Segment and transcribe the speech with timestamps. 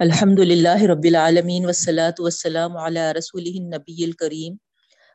[0.00, 4.54] الحمد للہ رب العالمین والصلاة والسلام علی رسول النبی الکریم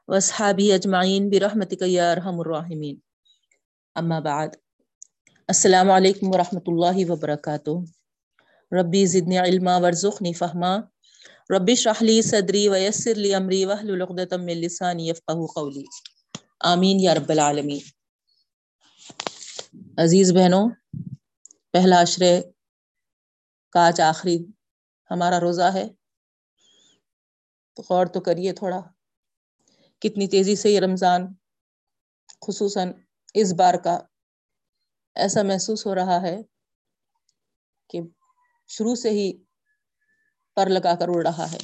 [0.07, 2.95] وصحابی اجمعین برحمتک یا ارحم الراحمین.
[3.95, 4.47] اما بعد،
[5.47, 7.69] السلام علیکم ورحمۃ اللہ وبرکاتہ.
[8.71, 10.75] ربی زدنی علما، ورزقنی فہما.
[11.49, 15.83] ربی اشرح صدری ویسر لی امری واحلل عقدۃ من لسانی یفقهوا قولی.
[16.59, 17.79] آمین یا رب العالمین.
[19.97, 20.67] عزیز بہنوں،
[21.73, 22.39] پہلا عشرے
[23.73, 24.37] کا آج آخری
[25.11, 25.89] ہمارا روزہ ہے۔
[27.75, 28.79] تو غور تو کریے تھوڑا۔
[29.99, 31.33] کتنی تیزی سے یہ رمضان،
[32.47, 32.93] خصوصاً
[33.33, 33.99] اس بار کا،
[35.15, 36.37] ایسا محسوس ہو رہا ہے
[37.89, 37.99] کہ
[38.67, 39.43] شروع سے ہی
[40.55, 41.57] پر لگا کر اڑ رہا ہے۔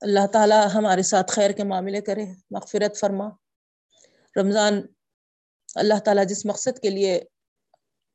[0.00, 3.28] اللہ تعالی ہمارے ساتھ خیر کے معاملے کرے، مغفرت فرما۔
[4.36, 4.82] رمضان
[5.74, 7.24] اللہ تعالیٰ جس مقصد کے لیے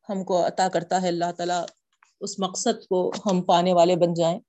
[0.10, 1.66] ہم کو عطا کرتا ہے، اللہ تعالیٰ
[2.20, 4.40] اس مقصد کو ہم پانے والے بن جائیں۔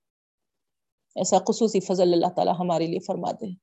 [1.16, 3.54] ایسا خصوصی فضل اللہ تعالیٰ ہمارے لیے فرماتے ہیں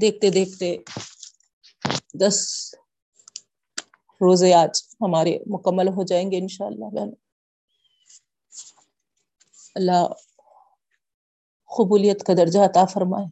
[0.00, 0.76] دیکھتے دیکھتے
[2.14, 2.38] دس
[4.20, 7.10] روزے آج ہمارے مکمل ہو جائیں گے انشاءاللہ بہن۔
[9.74, 10.06] اللہ
[11.70, 13.26] قبولیت کا درجہ عطا فرمائے۔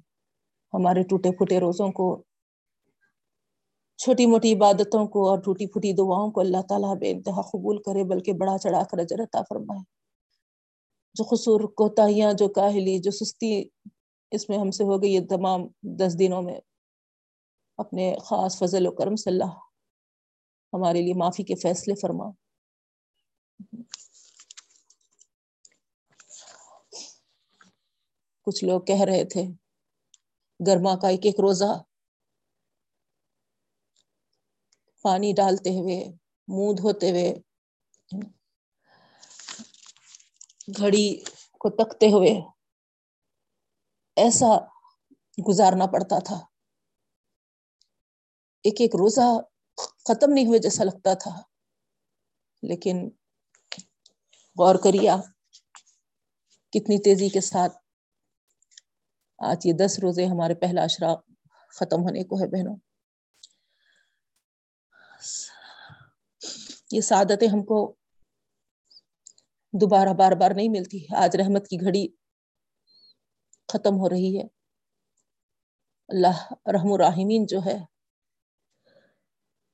[0.73, 2.23] ہمارے ٹوٹے پھوٹے روزوں کو
[3.99, 8.05] چھوٹی موٹی عبادتوں کو اور ٹوٹی پھوٹی دعاؤں کو اللہ تعالیٰ بے انتہا قبول کرے،
[8.05, 9.81] بلکہ بڑا چڑھا کر اجر عطا فرمائے۔
[11.15, 13.65] جو قصور، کوتاہیاں، جو کاہلی، جو سستی،
[14.31, 16.61] اس میں ہم سے ہو گئی یہ تمام دس دنوں میں
[17.79, 19.53] اپنے خاص فضل و کرم صلی اللہ
[20.73, 22.31] ہمارے لیے معافی کے فیصلے فرما۔
[28.43, 29.45] کچھ لوگ کہہ رہے تھے،
[30.67, 31.83] گرما کا ایک ایک روزہ
[35.07, 35.99] پانی ڈالتے ہوئے
[36.49, 37.33] منہ دھوتے ہوئے،
[40.79, 41.09] گھڑی
[41.61, 42.33] کو تکتے ہوئے
[44.17, 44.47] ایسا
[45.49, 46.39] گزارنا پڑتا تھا۔
[48.65, 49.27] ایک ایک روزہ
[50.07, 51.31] ختم نہیں ہوئے جیسا لگتا تھا،
[52.63, 52.97] لیکن
[54.57, 55.17] غور کریے
[56.73, 57.77] کتنی تیزی کے ساتھ
[59.39, 61.15] آج یہ دس روزے ہمارے پہلا اشرا
[61.79, 62.77] ختم ہونے کو ہے بہنوں۔
[66.93, 67.95] یہ سعادتیں ہم کو
[69.73, 72.09] دوبارہ بار بار نہیں ملتی آج رحمت کی گھڑی
[73.73, 74.43] ختم ہو رہی ہے۔
[76.09, 77.85] اللہ رحم الرحمین جو ہے،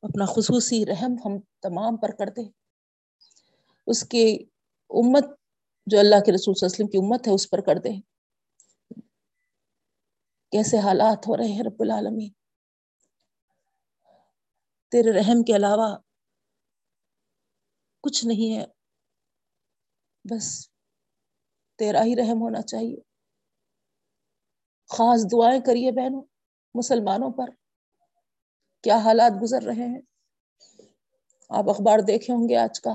[0.03, 2.43] اپنا خصوصی رحم ہم تمام پر کر دے۔
[3.87, 4.45] اس کی
[4.91, 5.25] امت،
[5.87, 7.91] جو اللہ کے رسول صلی اللہ علیہ وسلم کی امت ہے، اس پر کر دے۔
[10.51, 12.42] کیسے حالات ہو رہے ہیں رب العالمین؟
[14.93, 15.97] تیرے رحم کے علاوہ
[18.01, 18.65] کچھ نہیں ہے۔
[20.31, 20.71] بس
[21.79, 22.97] تیرا ہی رحم ہونا چاہیے۔
[24.89, 26.23] خاص دعائیں کریے بہنوں
[26.75, 27.45] مسلمانوں پر۔
[28.83, 30.01] کیا حالات گزر رہے ہیں؟
[31.49, 32.91] آپ اخبار دیکھے ہوں گے آج کا۔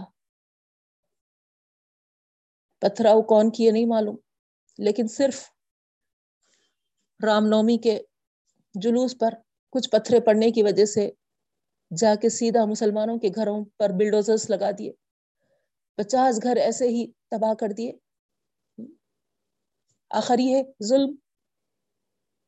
[2.79, 4.15] پتھراؤ کون کیے نہیں معلوم۔
[4.77, 5.49] لیکن صرف
[7.25, 8.01] رام نومی کے
[8.73, 9.29] جلوس پر
[9.69, 11.11] کچھ پتھرے پڑنے کی وجہ سے
[11.91, 14.91] جا کے سیدھا مسلمانوں کے گھروں پر بلڈوزرز لگا دیے۔
[15.97, 17.91] پچاس گھر ایسے ہی تباہ کر دیے۔
[20.09, 21.15] آخر یہ ظلم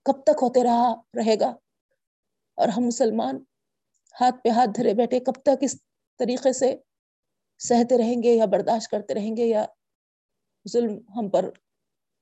[0.05, 1.55] کب تک ہوتے رہا رہے گا؟
[2.57, 3.43] اور ہم مسلمان
[4.21, 5.75] ہاتھ پہ ہاتھ دھرے بیٹھے کب تک اس
[6.19, 6.75] طریقے سے
[7.59, 9.65] سہتے رہیں گے یا برداشت کرتے رہیں گے یا
[10.71, 11.49] ظلم ہم پر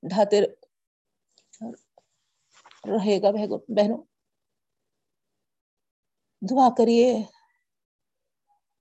[0.04, 0.42] ڈھاتے
[2.86, 3.32] رہے گا
[3.70, 3.98] بہنوں؟
[6.42, 7.24] دعا کریے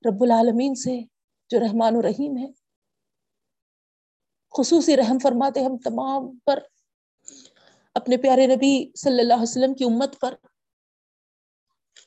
[0.08, 1.00] رب العالمین سے
[1.48, 2.46] جو رحمان و رحیم ہے۔
[4.50, 6.58] خصوصی رحم فرماتے ہم تمام پر،
[7.94, 10.34] اپنے پیارے نبی صلی اللہ علیہ وسلم کی امت پر۔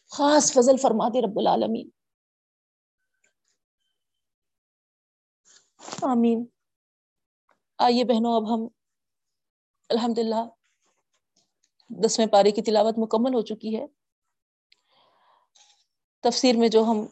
[0.10, 1.90] خاص فضل فرماتے رب العالمین۔
[6.02, 6.46] آمین۔
[7.78, 8.68] آئیے بہنوں، اب ہم
[9.90, 10.50] الحمد للہ
[11.90, 13.99] دسویں پارے کی تلاوت مکمل ہو چکی ہے۔
[16.24, 17.06] تفسیر میں جو ہم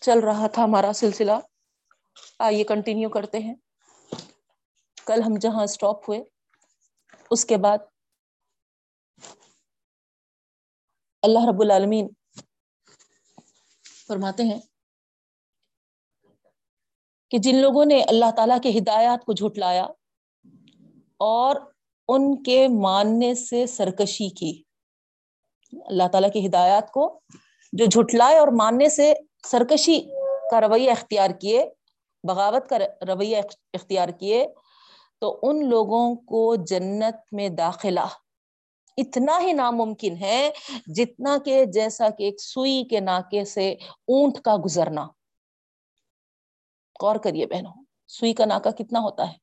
[0.00, 1.32] چل رہا تھا ہمارا سلسلہ،
[2.38, 3.54] آئیے کنٹینیو کرتے ہیں۔
[5.06, 6.22] کل ہم جہاں اسٹاپ ہوئے،
[7.30, 7.78] اس کے بعد
[11.22, 12.08] اللہ رب العالمین
[14.06, 14.58] فرماتے ہیں
[17.30, 19.84] کہ جن لوگوں نے اللہ تعالی کے ہدایات کو جھٹلایا
[21.24, 21.56] اور
[22.08, 24.52] ان کے ماننے سے سرکشی کی،
[25.72, 27.06] اللہ تعالیٰ کی ہدایات کو
[27.78, 29.12] جو جھٹلائے اور ماننے سے
[29.50, 30.00] سرکشی
[30.50, 31.64] کا رویہ اختیار کیے،
[32.24, 33.36] بغاوت کا رویہ
[33.72, 34.46] اختیار کیے،
[35.20, 38.06] تو ان لوگوں کو جنت میں داخلہ۔
[38.96, 40.50] اتنا ہی ناممکن ہے
[40.86, 43.72] جتنا کہ جیسا کہ ایک سوئی کے ناکے سے
[44.08, 45.06] اونٹ کا گزرنا۔
[47.02, 47.72] غور کریے بہنوں،
[48.08, 49.36] سوئی کا ناکا کتنا ہوتا ہے؟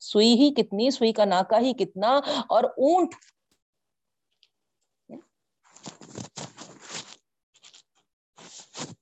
[0.00, 3.14] سوئی ہی کتنی، سوئی کا ناکا ہی کتنا، اور اونٹ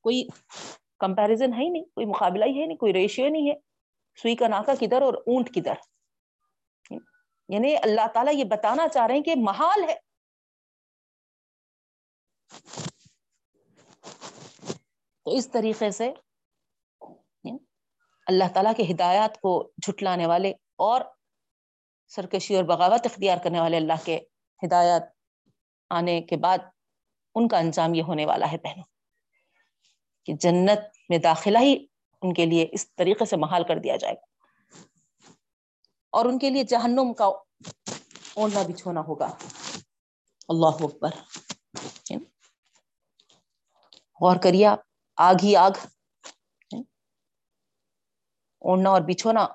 [0.01, 0.29] کوئی
[0.99, 3.55] کمپیرزن ہے ہی نہیں، کوئی مقابلہ ہی ہے نہیں، کوئی ریشیو نہیں ہے۔
[4.23, 5.75] سوئی کا ناکا کدھر اور اونٹ کدھر۔
[7.49, 9.95] یعنی اللہ تعالیٰ یہ بتانا چاہ رہے ہیں کہ محال ہے۔
[15.25, 16.13] تو اس طریقے سے
[18.27, 21.01] اللہ تعالیٰ کے ہدایات کو جھٹلانے والے اور
[22.09, 24.21] سرکشی اور بغاوت اختیار کرنے والے اللہ کے
[24.67, 25.03] ہدایات
[25.91, 26.59] آنے کے بعد
[27.35, 28.96] ان کا انجام یہ ہونے والا ہے، بہنوں۔
[30.27, 30.79] کہ جنت
[31.09, 31.87] میں داخلہ ہی
[32.23, 34.27] ان کے لیے اس طریقے سے محال کر دیا جائے گا۔
[36.11, 39.37] اور ان کے لیے جہنم کا اوڑھنا بچھونا ہوگا۔
[40.49, 41.11] اللہ اکبر۔
[44.21, 44.79] غور کریے آپ،
[45.17, 45.71] آگ ہی آگ۔
[48.59, 49.47] اوڑھنا اور بچھونا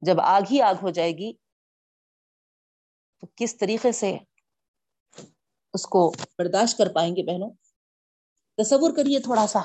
[0.00, 1.32] جب آگ ہی آگ ہو جائے گی،
[3.20, 4.18] تو کس طریقے سے
[5.72, 7.50] اس کو برداشت کر پائیں گے بہنوں؟
[8.58, 9.60] تصور کریے تھوڑا سا۔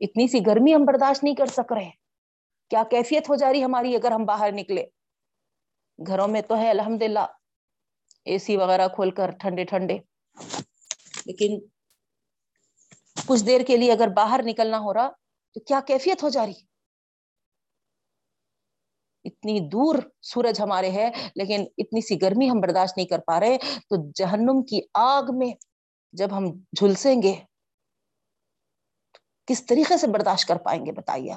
[0.00, 1.90] اتنی سی گرمی ہم برداشت نہیں کر سک رہے۔
[2.70, 4.84] کیا کیفیت ہو جا رہی ہماری اگر ہم باہر نکلے؟
[6.06, 7.26] گھروں میں تو ہے الحمد للہ
[8.24, 9.98] اے سی وغیرہ کھول کر ٹھنڈے ٹھنڈے۔
[11.26, 11.60] لیکن
[13.26, 15.10] کچھ دیر کے لیے اگر باہر نکلنا ہو رہا،
[15.52, 16.60] تو کیا کیفیت ہو جا رہی؟
[19.24, 23.58] اتنی دور سورج ہمارے ہے، لیکن اتنی سی گرمی ہم برداشت نہیں کر پا رہے،
[23.58, 25.52] تو جہنم کی آگ میں
[26.12, 26.44] جب ہم
[26.76, 27.40] جھلسیں گے
[29.46, 31.32] کس طریقے سے برداشت کر پائیں گے بتائیے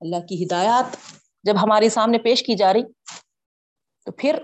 [0.00, 0.96] اللہ کی ہدایات
[1.44, 2.82] جب ہمارے سامنے پیش کی جا رہی،
[4.06, 4.38] تو پھر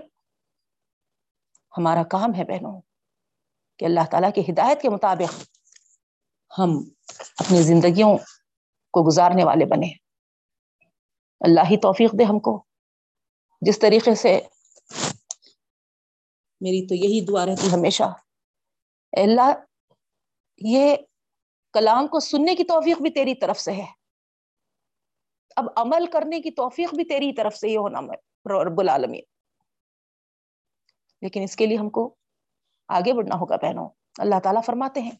[1.77, 2.81] ہمارا کام ہے بہنوں
[3.79, 5.43] کہ اللہ تعالیٰ کی ہدایت کے مطابق
[6.59, 6.69] ہم
[7.37, 8.17] اپنی زندگیوں
[8.93, 9.87] کو گزارنے والے بنے
[11.41, 12.63] اللہ ہی توفیق دے ہم کو۔
[13.61, 14.39] جس طریقے سے
[16.61, 18.03] میری تو یہی دعا رہتی ہمیشہ
[19.13, 19.53] اللہ
[20.63, 20.95] یہ
[21.73, 23.85] کلام کو سننے کی توفیق بھی تیری طرف سے ہے۔
[25.55, 27.99] اب عمل کرنے کی توفیق بھی تیری طرف سے یہ ہونا
[28.63, 29.21] رب العالمین۔
[31.21, 32.15] لیکن اس کے لیے ہم کو
[32.87, 35.11] آگے بڑھنا ہوگا بہنوں۔ اللہ تعالیٰ فرماتے ہیں،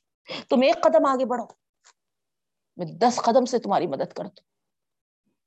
[0.50, 1.45] تم ایک قدم آگے بڑھو،
[2.78, 4.44] میں دس قدم سے تمہاری مدد کر دوں۔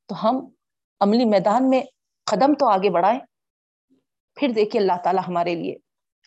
[0.06, 0.48] تو ہم
[1.00, 1.82] عملی میدان میں
[2.24, 3.20] قدم تو آگے بڑھائیں،
[4.34, 5.76] پھر دیکھیے اللہ تعالیٰ ہمارے لیے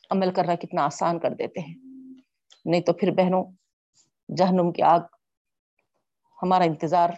[0.10, 1.89] عمل کرنا کتنا آسان کر دیتے ہیں۔
[2.66, 3.44] نہیں تو پھر بہنوں،
[4.38, 5.00] جہنم کی آگ
[6.44, 7.10] ہمارا انتظار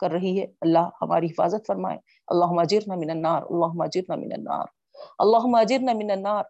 [0.00, 4.66] کر رہی ہے۔ اللہ ہماری حفاظت فرمائے۔ اللہ مجر من النار اللہ مجر من النار۔
[5.18, 6.44] اللہ مجر من النار۔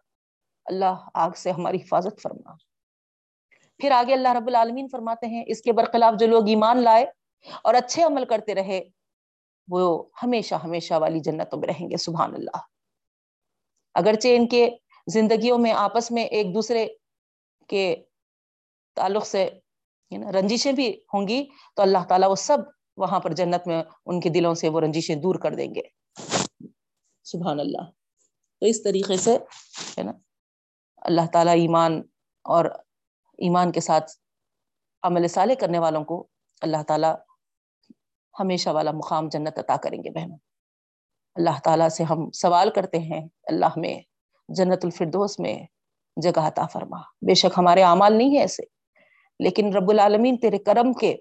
[0.65, 2.53] اللہ آگ سے ہماری حفاظت فرما۔
[3.77, 7.05] پھر آگے اللہ رب العالمین فرماتے ہیں، اس کے برخلاف جو لوگ ایمان لائے
[7.63, 8.81] اور اچھے عمل کرتے رہے،
[9.67, 12.57] وہ ہمیشہ ہمیشہ والی جنتوں میں رہیں گے۔ سبحان اللہ۔
[13.93, 14.69] اگرچہ ان کے
[15.07, 16.87] زندگیوں میں آپس میں ایک دوسرے
[17.67, 18.03] کے
[18.95, 19.49] تعلق سے
[20.11, 22.57] رنجشیں بھی ہوں گی، تو اللہ تعالیٰ وہ سب
[22.97, 25.81] وہاں پر جنت میں ان کے دلوں سے وہ رنجشیں دور کر دیں گے۔
[27.23, 27.91] سبحان اللہ۔
[28.59, 29.37] تو اس طریقے سے،
[29.97, 30.11] ہے نا،
[30.97, 32.01] اللہ تعالیٰ ایمان
[32.43, 32.65] اور
[33.37, 34.11] ایمان کے ساتھ
[35.03, 36.27] عمل صالح کرنے والوں کو
[36.61, 37.15] اللہ تعالیٰ
[38.39, 40.37] ہمیشہ والا مقام جنت عطا کریں گے، بہنوں۔
[41.35, 44.01] اللہ تعالیٰ سے ہم سوال کرتے ہیں، اللہ میں،
[44.49, 45.65] جنت الفردوس میں
[46.17, 48.63] جگہ عطا فرما۔ بے شک ہمارے اعمال نہیں ہے ایسے،
[49.39, 51.17] لیکن رب العالمین تیرے کرم کے،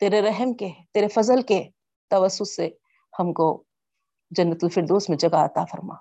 [0.00, 1.62] تیرے رحم کے، تیرے فضل کے
[2.10, 2.70] توسط سے
[3.18, 3.64] ہم کو
[4.30, 5.94] جنت الفردوس میں جگہ عطا فرما۔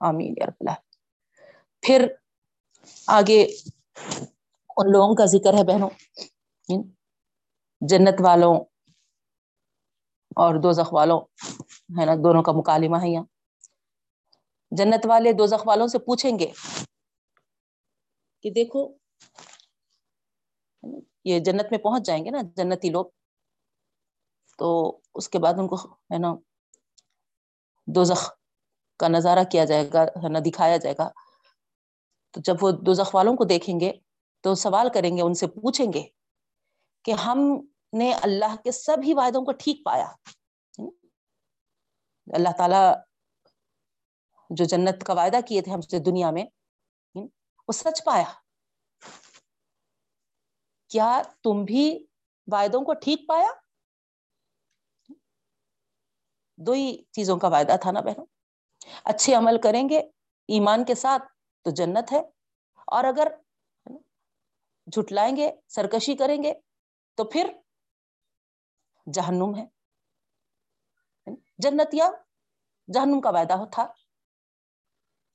[0.00, 0.76] آمین یا رب اللہ
[1.82, 2.06] پھر
[3.06, 3.42] آگے
[4.76, 5.90] ان لوگوں کا ذکر ہے بہنوں۔
[7.80, 8.54] جنت والوں
[10.36, 11.20] اور دوزخ والوں،
[12.00, 13.24] ہے نا، دونوں کا مکالمہ ہے یہاں۔
[14.70, 16.52] جنت والے دوزخ والوں سے پوچھیں گے
[18.42, 18.94] کہ دیکھو،
[21.24, 23.06] یہ جنت میں پہنچ جائیں گے نا، جنتی لوگ،
[24.58, 26.34] تو اس کے بعد ان کو، ہے نا
[27.86, 28.30] دو زخ
[28.96, 31.08] کا نظارہ کیا جائے گا، ہے نا، دکھایا جائے گا۔
[32.32, 33.92] تو جب وہ دو زخ والوں کو دیکھیں گے،
[34.40, 36.02] تو سوال کریں گے، ان سے پوچھیں گے
[37.04, 37.38] کہ ہم
[37.92, 40.06] نے اللہ کے سب ہی وعدوں کو ٹھیک پایا۔
[42.26, 42.82] اللہ تعالی
[44.50, 46.44] جو جنت کا وعدہ کیے تھے ہم سے دنیا میں
[47.68, 48.32] وہ سچ پایا۔
[50.88, 52.06] کیا تم بھی
[52.52, 53.48] وعدوں کو ٹھیک پایا؟
[56.56, 58.26] دو ہی چیزوں کا وعدہ تھا نا بہنوں۔
[59.04, 59.98] اچھے عمل کریں گے،
[60.48, 61.22] ایمان کے ساتھ
[61.62, 62.18] تو جنت ہے۔
[62.86, 63.28] اور اگر
[64.86, 66.54] جھٹلائیں گے، سرکشی کریں گے،
[67.14, 67.52] تو پھر
[69.12, 69.66] جہنم ہے۔
[71.58, 72.10] جنت یا
[72.94, 73.86] جہنم کا وعدہ تھا۔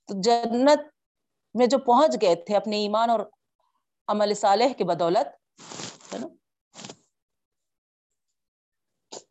[0.07, 0.79] تو جنت
[1.55, 3.19] میں جو پہنچ گئے تھے اپنے ایمان اور
[4.07, 5.27] عمل صالح کی بدولت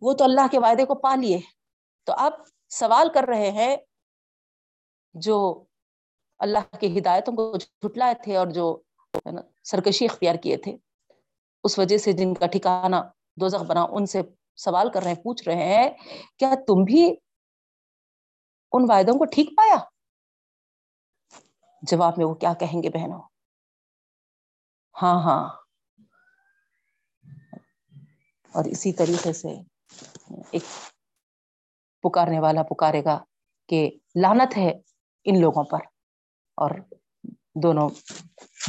[0.02, 1.38] وہ تو اللہ کے وعدے کو پا لیے۔
[2.06, 2.32] تو آپ
[2.70, 3.76] سوال کر رہے ہیں
[5.14, 5.36] جو
[6.40, 8.66] اللہ کی ہدایتوں کو جھٹلائے تھے اور جو
[9.64, 10.76] سرکشی اختیار کیے تھے،
[11.64, 13.02] اس وجہ سے جن کا ٹھکانا
[13.40, 14.22] دوزخ بنا، ان سے
[14.56, 15.88] سوال کر رہے ہیں، پوچھ رہے ہیں،
[16.38, 17.04] کیا تم بھی
[18.72, 19.76] ان وعدوں کو ٹھیک پایا؟
[21.82, 23.20] جواب میں وہ کیا کہیں گے بہنوں؟
[25.02, 25.48] ہاں ہاں۔
[28.54, 29.48] اور اسی طریقے سے
[30.50, 30.62] ایک
[32.04, 33.18] پکارنے والا پکارے گا
[33.68, 34.70] کہ لانت ہے
[35.24, 35.78] ان لوگوں پر
[36.54, 36.70] اور
[37.54, 37.88] دونوں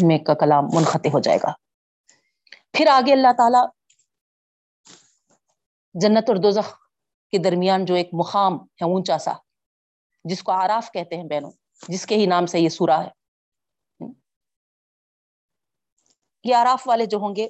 [0.04, 1.52] میں کا کلام منخط ہو جائے گا۔
[2.74, 3.66] پھر آگے اللہ تعالی
[5.96, 6.80] جنت اور دوزخ
[7.32, 9.34] کے درمیان جو ایک مقام ہے اونچا سا،
[10.26, 11.52] جس کو آراف کہتے ہیں بہنوں
[11.88, 13.10] جس کے ہی نام سے یہ سورا ہے۔
[16.44, 17.48] یہ آراف والے جو ہوں گے،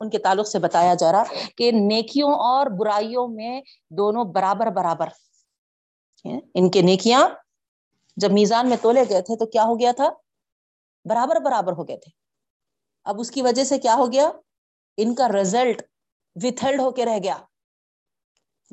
[0.00, 1.22] ان کے تعلق سے بتایا جا رہا
[1.56, 5.08] کہ نیکیوں اور برائیوں میں دونوں برابر برابر۔
[6.54, 7.28] ان کے نیکیاں
[8.16, 10.08] جب میزان میں تولے گئے تھے تو کیا ہو گیا تھا؟
[11.04, 12.10] برابر برابر ہو گئے تھے۔
[13.04, 14.30] اب اس کی وجہ سے کیا ہو گیا؟
[14.96, 15.82] ان کا ریزلٹ
[16.34, 17.36] وتھلڈ ہو کے رہ گیا۔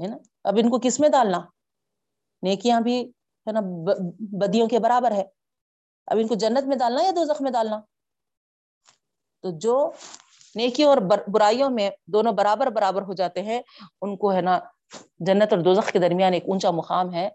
[0.01, 1.39] ہے نا؟ اب ان کو کس میں ڈالنا؟
[2.43, 3.12] نیکیاں بھی
[3.48, 3.60] ہے نا
[4.40, 5.24] بدیوں کے برابر ہے۔
[6.08, 7.80] اب ان کو جنت میں ڈالنا یا دوزخ میں ڈالنا؟
[9.42, 9.92] تو جو
[10.56, 10.98] نیکیوں اور
[11.28, 13.62] برائیوں میں دونوں برابر برابر ہو جاتے ہیں،
[14.02, 14.60] ان کو ہے نا
[15.20, 17.30] جنت اور دوزخ کے درمیان ایک اونچا مقام ہے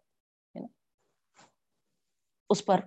[2.51, 2.81] اس پر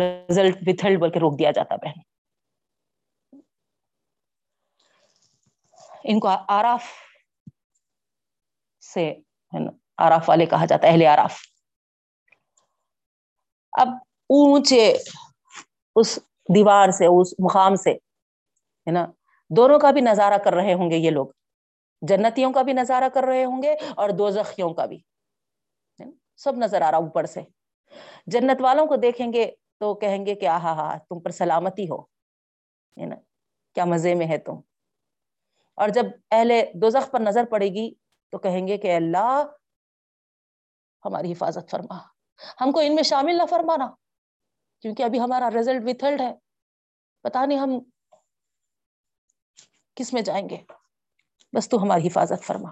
[0.00, 2.00] رزلٹ وتھلڈ بول کے روک دیا جاتا بہن۔
[6.04, 6.84] ان کو آراف
[8.80, 9.14] سے
[9.98, 11.36] آراف والے کہا جاتا ہے، اہل آراف
[13.72, 13.88] اب
[14.30, 14.96] اونچے
[15.96, 16.18] اس
[16.54, 19.06] دیوار سے، اس مقام سے، ہے نا،
[19.50, 21.26] دونوں کا بھی نظارہ کر رہے ہوں گے یہ لوگ۔
[22.02, 24.98] جنتیوں کا بھی نظارہ کر رہے ہوں گے اور دو زخیوں کا بھی۔
[26.36, 27.40] سب نظر آ رہا اوپر سے۔
[28.26, 32.02] جنت والوں کو دیکھیں گے تو کہیں گے کہ آہا ہا تم پر سلامتی ہو۔
[33.00, 33.16] ہے نا،
[33.74, 34.60] کیا مزے میں ہے تم۔
[35.74, 37.94] اور جب اہل دوزخ پر نظر پڑے گی
[38.30, 39.44] تو کہیں گے کہ اللہ
[41.08, 41.98] ہماری حفاظت فرما۔
[42.60, 43.86] ہم کو ان میں شامل نہ فرمانا،
[44.80, 46.34] کیونکہ ابھی ہمارا ریزلٹ وتھلڈ ہے۔
[47.22, 47.70] پتا نہیں ہم
[49.94, 50.56] کس میں جائیں گے۔
[51.56, 52.70] بس تو ہماری حفاظت فرما۔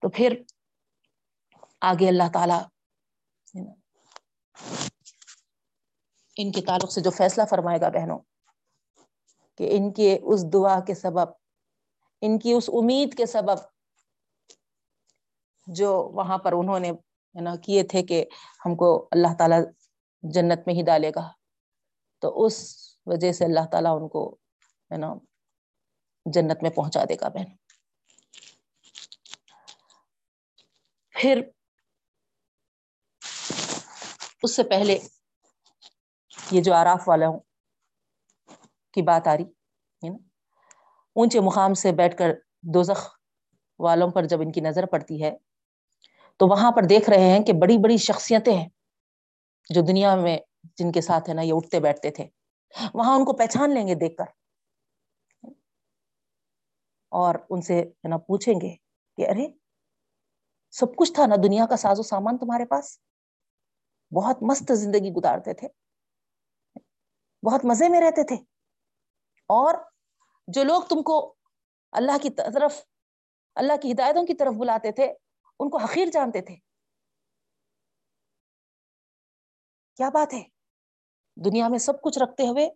[0.00, 0.42] تو پھر
[1.80, 2.58] آگے اللہ تعالی
[6.36, 8.18] ان کے تعلق سے جو فیصلہ فرمائے گا بہنوں،
[9.58, 11.32] کہ ان کے اس دعا کے سبب،
[12.20, 13.77] ان کی اس امید کے سبب
[15.74, 16.92] جو وہاں پر انہوں نے
[17.34, 18.24] نا، کیے تھے کہ
[18.66, 19.56] ہم کو اللہ تعالی
[20.22, 21.32] جنت میں ہی ڈالے گا۔
[22.18, 24.34] تو اس وجہ سے اللہ تعالیٰ ان کو،
[24.92, 25.14] ہے نا،
[26.26, 27.56] جنت میں پہنچا دے گا بہن۔
[31.10, 31.42] پھر
[34.42, 34.98] اس سے پہلے
[36.50, 37.40] یہ جو آراف والا ہوں
[38.92, 39.44] کی بات آ رہی،
[40.04, 40.16] ہے نا،
[41.14, 42.30] اونچے مقام سے بیٹھ کر
[42.62, 43.18] دوزخ
[43.78, 45.47] والوں پر جب ان کی نظر پڑتی ہے
[46.38, 48.68] تو وہاں پر دیکھ رہے ہیں کہ بڑی بڑی شخصیتیں ہیں
[49.70, 50.38] جو دنیا میں
[50.76, 52.28] جن کے ساتھ ہے نا، یہ اٹھتے بیٹھتے تھے۔
[52.94, 54.24] وہاں ان کو پہچان لیں گے دیکھ کر۔
[57.08, 58.74] اور ان سے ہے نا پوچھیں گے
[59.16, 59.46] کہ ارے،
[60.70, 62.98] سب کچھ تھا نا دنیا کا ساز و سامان تمہارے پاس؟
[64.16, 65.68] بہت مست زندگی گزارتے تھے۔
[67.46, 68.36] بہت مزے میں رہتے تھے۔
[69.46, 69.74] اور
[70.48, 71.34] جو لوگ تم کو
[71.92, 72.74] اللہ کی طرف،
[73.54, 75.14] اللہ کی ہدایتوں کی طرف بلاتے تھے
[75.60, 76.56] ان کو حقیر جانتے تھے۔
[79.96, 80.42] کیا بات ہے؟
[81.44, 82.68] دنیا میں سب کچھ رکھتے ہوئے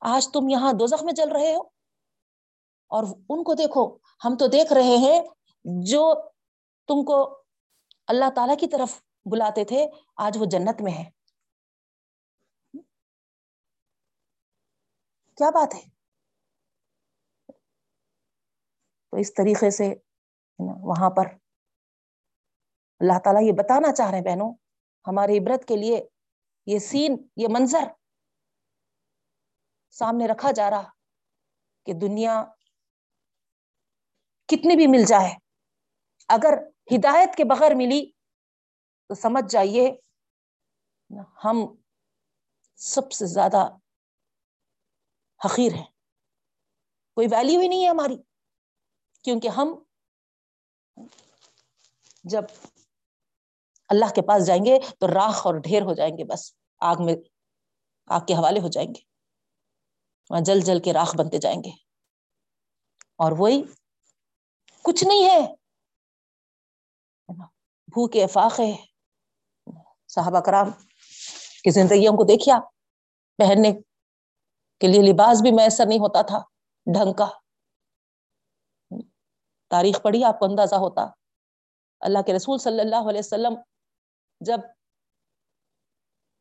[0.00, 1.60] آج تم یہاں دو میں جل رہے ہو؟
[2.90, 5.22] اور ان کو دیکھو، ہم تو دیکھ رہے ہیں
[5.82, 6.30] جو
[6.88, 7.42] تم کو
[8.06, 9.86] اللہ تعالی کی طرف بلاتے تھے،
[10.16, 11.10] آج وہ جنت میں ہے۔
[15.36, 15.80] کیا بات ہے؟
[19.10, 19.94] تو اس طریقے سے
[20.58, 21.45] وہاں پر
[23.00, 24.52] اللہ تعالیٰ یہ بتانا چاہ رہے ہیں بہنوں،
[25.04, 26.00] ہماری عبرت کے لیے
[26.66, 27.88] یہ سین، یہ منظر
[29.94, 30.88] سامنے رکھا جا رہا
[31.86, 32.44] کہ دنیا
[34.48, 35.30] کتنی بھی مل جائے۔
[36.28, 36.54] اگر
[36.92, 38.00] ہدایت کے بغیر ملی
[39.10, 39.88] تو سمجھ جائیے،
[41.44, 41.64] ہم
[42.78, 43.62] سب سے زیادہ
[45.40, 45.84] حقیر ہے
[47.16, 48.16] کوئی ویلیو ہی نہیں ہے ہماری،
[49.24, 49.74] کیونکہ ہم
[52.24, 52.44] جب
[53.88, 57.14] اللہ کے پاس جائیں گے تو راکھ اور ڈھیر ہو جائیں گے بس، آگ میں،
[58.06, 59.00] آگ کے حوالے ہو جائیں گے۔
[60.30, 61.70] وہاں جل جل کے راکھ بنتے جائیں گے۔
[63.16, 63.62] اور وہی
[64.82, 65.54] کچھ نہیں ہے۔
[67.86, 68.72] بھوکے افاقے
[70.08, 70.70] صحابہ کرام
[71.64, 72.58] کی زندگیوں کو دیکھیا
[73.38, 73.72] پہننے
[74.80, 76.38] کے لیے لباس بھی میسر نہیں ہوتا تھا،
[76.92, 77.26] ڈھنگ کا۔
[79.68, 81.06] تاریخ پڑھی، آپ کو اندازہ ہوتا۔
[82.00, 83.54] اللہ کے رسول صلی اللہ علیہ وسلم
[84.40, 84.58] جب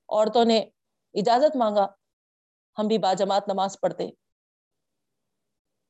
[0.10, 0.60] عورتوں نے
[1.14, 1.88] اجازت مانگا،
[2.78, 4.10] ہم بھی باجماعت نماز پڑھتے۔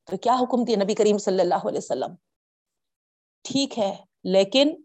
[0.06, 2.16] تو کیا حکم دیا نبی کریم صلی اللہ علیہ وسلم؟
[3.42, 3.94] ٹھیک ہے،
[4.24, 4.84] لیکن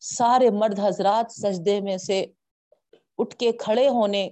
[0.00, 2.26] سارے مرد حضرات سجدے میں سے
[3.18, 4.30] اٹھ کے کھڑے ہونے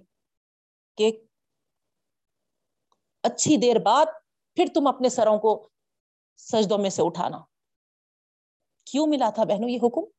[0.97, 1.11] کے
[3.23, 4.07] اچھی دیر بعد
[4.55, 5.69] پھر تم اپنے سروں کو
[6.37, 7.39] سجدوں میں سے اٹھانا۔
[8.85, 10.16] کیوں ملا تھا بہنوں یہ حکم؟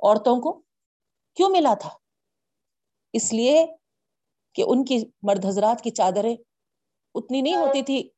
[0.00, 0.62] عورتوں کو
[1.34, 1.90] کیوں ملا تھا؟
[3.12, 3.66] اس لیے
[4.52, 6.36] کہ ان کی مرد حضرات کی چادریں
[7.14, 8.10] اتنی نہیں ہوتی تھی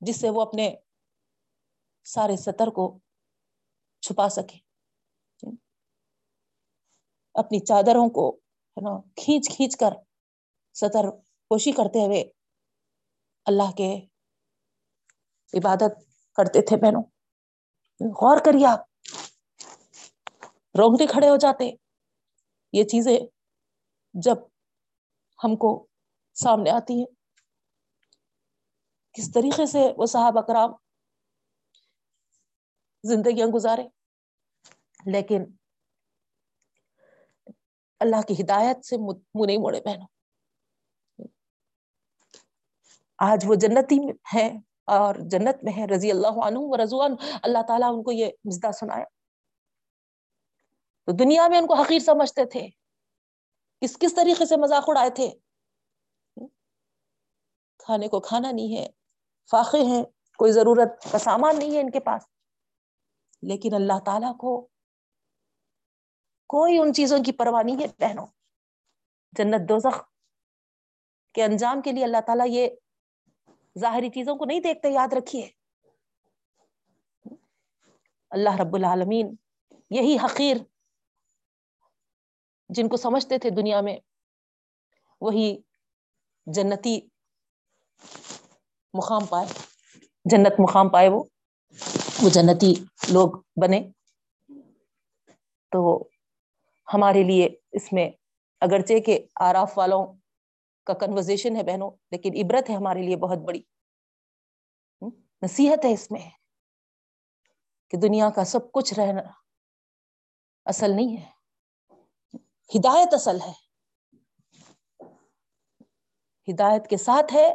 [0.00, 0.76] جس سے وہ اپنے
[2.04, 2.98] سارے سطر کو
[4.02, 4.58] چھپا سکے۔
[7.34, 8.30] اپنی چادروں کو
[8.76, 9.92] ہے نا کھینچ کھینچ کر
[10.72, 11.10] سطر
[11.50, 12.30] کوشی کرتے ہوئے
[13.44, 14.06] اللہ کے
[15.54, 15.92] عبادت
[16.34, 17.02] کرتے تھے بہنوں۔
[18.00, 18.89] غور کریے آپ۔
[20.80, 21.70] رونگٹے کھڑے ہو جاتے
[22.72, 23.18] یہ چیزیں
[24.14, 24.36] جب
[25.44, 25.86] ہم کو
[26.34, 27.06] سامنے آتی ہیں۔
[29.12, 30.72] کس طریقے سے وہ صاحب اکرام
[33.04, 33.88] زندگیاں گزارے۔
[35.06, 35.44] لیکن
[38.00, 40.06] اللہ کی ہدایت سے منہ نہیں موڑے بہنوں۔
[43.18, 43.98] آج وہ جنتی
[44.34, 44.46] ہے
[44.84, 48.70] اور جنت میں ہے رضی اللہ عنہ و رضوان۔ اللہ تعالیٰ ان کو یہ مزدہ
[48.70, 49.19] سنایا۔
[51.10, 52.68] تو دنیا میں ان کو حقیر سمجھتے تھے۔
[53.80, 55.30] کس کس طریقے سے مذاق اڑائے تھے؟
[57.78, 58.88] کھانے کو کھانا نہیں ہے۔
[59.50, 60.02] فاقے ہیں۔
[60.38, 62.22] کوئی ضرورت کا سامان نہیں ہے ان کے پاس۔
[63.42, 64.68] لیکن اللہ تعالیٰ کو
[66.46, 68.26] کوئی ان چیزوں کی پرواہ نہیں ہے، بہنوں۔
[69.32, 70.02] جنت دوزخ
[71.34, 72.68] کے انجام کے لیے اللہ تعالیٰ یہ
[73.78, 75.50] ظاہری چیزوں کو نہیں دیکھتے، یاد رکھیے۔
[78.30, 79.34] اللہ رب العالمین
[79.90, 80.56] یہی حقیر
[82.74, 83.98] جن کو سمجھتے تھے دنیا میں،
[85.20, 85.56] وہی
[86.46, 87.00] جنتی
[88.94, 89.46] مقام پائے۔
[90.24, 91.24] جنت مقام پائے وہ
[92.22, 92.74] وہ جنتی
[93.08, 93.80] لوگ بنے۔
[95.72, 96.08] تو
[96.94, 98.10] ہمارے لیے اس میں
[98.60, 100.06] اگرچہ کہ آراف والوں
[100.84, 103.62] کا کنورزیشن ہے بہنوں، لیکن عبرت ہے ہمارے لیے بہت بڑی۔
[105.42, 106.30] نصیحت ہے اس میں
[107.90, 109.22] کہ دنیا کا سب کچھ رہنا
[110.64, 111.39] اصل نہیں ہے۔
[112.74, 113.52] ہدایت اصل ہے۔
[116.52, 117.54] ہدایت کے ساتھ ہے،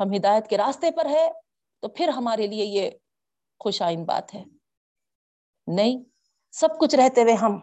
[0.00, 1.30] ہم ہدایت کے راستے پر ہے،
[1.80, 2.90] تو پھر ہمارے لیے یہ
[3.60, 4.44] خوش آئند بات ہے۔
[5.66, 6.04] نہیں،
[6.52, 7.60] سب کچھ رہتے ہوئے ہم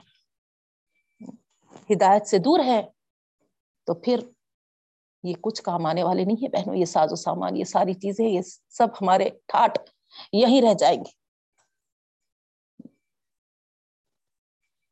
[1.92, 2.82] ہدایت سے دور ہے
[3.84, 4.20] تو پھر
[5.24, 8.26] یہ کچھ کام آنے والے نہیں ہے بہنوں۔ یہ ساز و سامان، یہ ساری چیزیں،
[8.26, 9.78] یہ سب ہمارے ٹھاٹ
[10.34, 11.24] یہیں رہ جائیں گے۔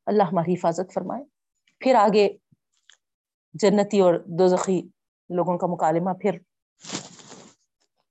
[0.06, 1.31] اللہ ہماری حفاظت فرمائے۔
[1.82, 2.30] پھر آگے
[3.54, 4.82] جنتی اور دوزخی
[5.30, 6.38] لوگوں کا مکالمہ پھر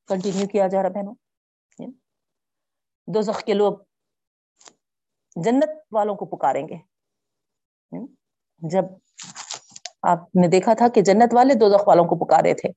[0.08, 1.14] کنٹینیو کیا جا رہا بہنوں۔
[3.06, 3.78] دوزخ کے لوگ
[5.36, 6.76] جنت والوں کو پکاریں گے۔
[8.58, 8.84] جب
[10.02, 12.68] آپ نے دیکھا تھا کہ جنت والے دو والوں کو پکارے تھے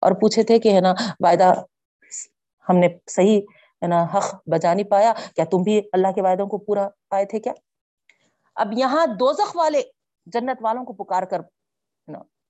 [0.00, 1.54] اور پوچھے تھے کہ ہے نا، وعدہ
[2.68, 3.40] ہم نے صحیح
[3.82, 7.26] ہے نا، حق بجا نہیں پایا، کیا تم بھی اللہ کے وعدوں کو پورا پائے
[7.26, 7.52] تھے کیا؟
[8.54, 9.82] اب یہاں دوزخ والے
[10.26, 11.40] جنت والوں کو پکار کر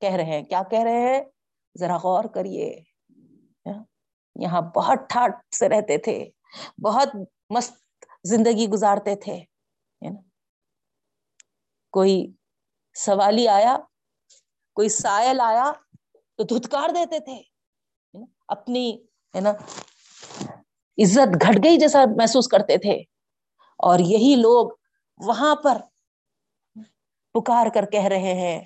[0.00, 1.22] کہہ رہے ہیں۔ کیا کہہ رہے ہیں؟
[1.78, 2.80] ذرا غور کریے۔
[3.66, 3.84] ہاں،
[4.34, 6.30] یہاں بہت ٹھاٹ سے رہتے تھے۔
[6.84, 7.08] بہت
[7.50, 7.72] مست
[8.24, 9.44] زندگی گزارتے تھے۔
[11.92, 12.32] کوئی
[12.94, 13.78] سوالی آیا،
[14.74, 15.72] کوئی سائل آیا
[16.36, 17.42] تو دھتکار دیتے تھے۔
[18.48, 19.04] اپنی،
[19.34, 19.50] ہے نا،
[21.02, 22.94] عزت گھٹ گئی جیسا محسوس کرتے تھے۔
[23.78, 24.70] اور یہی لوگ
[25.16, 25.78] وہاں پر
[27.32, 28.64] پکار کر کہہ رہے ہیں۔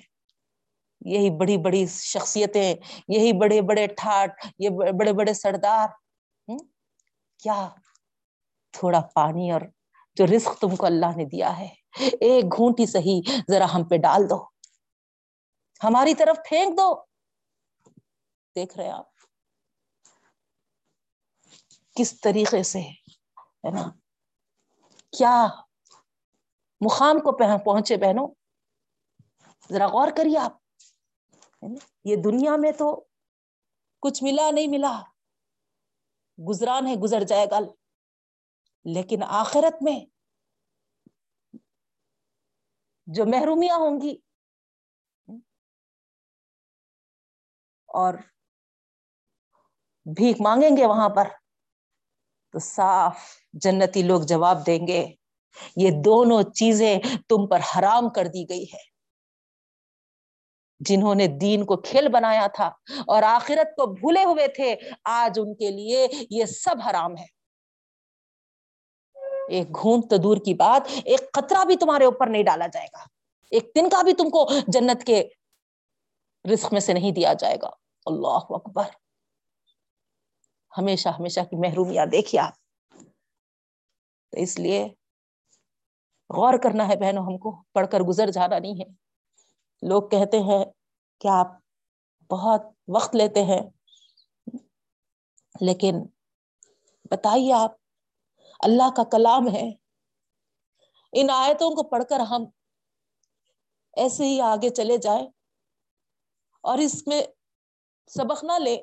[1.05, 2.75] یہی بڑی بڑی شخصیتیں،
[3.07, 5.87] یہی بڑے بڑے ٹھاٹ، یہ بڑے بڑے سردار۔
[7.43, 7.69] کیا؟
[8.71, 9.61] تھوڑا پانی اور
[10.15, 11.67] جو رزق تم کو اللہ نے دیا ہے۔
[12.21, 14.45] ایک گھونٹی سہی ذرا ہم پہ ڈال دو۔
[15.83, 17.03] ہماری طرف پھینک دو۔
[18.55, 19.05] دیکھ رہے آپ۔
[21.95, 23.89] کس طریقے سے؟ ہے نا؟
[25.17, 25.47] کیا
[26.81, 28.27] مقام کو پہنچے بہنوں؟
[29.71, 30.53] ذرا غور کریے آپ۔
[32.03, 33.05] یہ دنیا میں تو
[33.99, 35.01] کچھ ملا نہیں ملا۔
[36.49, 37.59] گزران ہے، گزر جائے گا۔
[38.85, 40.05] لیکن آخرت میں
[43.07, 44.17] جو محرومیاں ہوں گی
[47.87, 48.13] اور
[50.05, 51.27] بھیک مانگیں گے وہاں پر،
[52.51, 55.15] تو صاف جنتی لوگ جواب دیں گے،
[55.75, 56.99] یہ دونوں چیزیں
[57.29, 58.96] تم پر حرام کر دی گئی ہے
[60.79, 62.67] جنہوں نے دین کو کھیل بنایا تھا
[63.07, 67.37] اور آخرت کو بھولے ہوئے تھے، آج ان کے لیے یہ سب حرام ہے۔
[69.49, 73.03] ایک گھونٹ تو دور کی بات، ایک خطرہ بھی تمہارے اوپر نہیں ڈالا جائے گا۔
[73.51, 75.29] ایک دن کا بھی تم کو جنت کے
[76.53, 77.69] رسک میں سے نہیں دیا جائے گا۔
[78.05, 78.83] اللہ اکبر۔
[80.77, 82.53] ہمیشہ ہمیشہ کی محرومیاں دیکھیے آپ۔
[84.31, 84.85] تو اس لیے
[86.35, 89.06] غور کرنا ہے بہنوں، ہم کو پڑھ کر گزر جانا نہیں ہے۔
[89.83, 90.63] لوگ کہتے ہیں
[91.21, 91.47] کہ آپ
[92.29, 93.61] بہت وقت لیتے ہیں،
[95.61, 95.95] لیکن
[97.11, 97.75] بتائیے آپ،
[98.59, 99.67] اللہ کا کلام ہے۔
[101.13, 102.45] ان آیتوں کو پڑھ کر ہم
[103.93, 105.27] ایسے ہی آگے چلے جائیں
[106.63, 107.21] اور اس میں
[108.09, 108.77] سبق نہ لے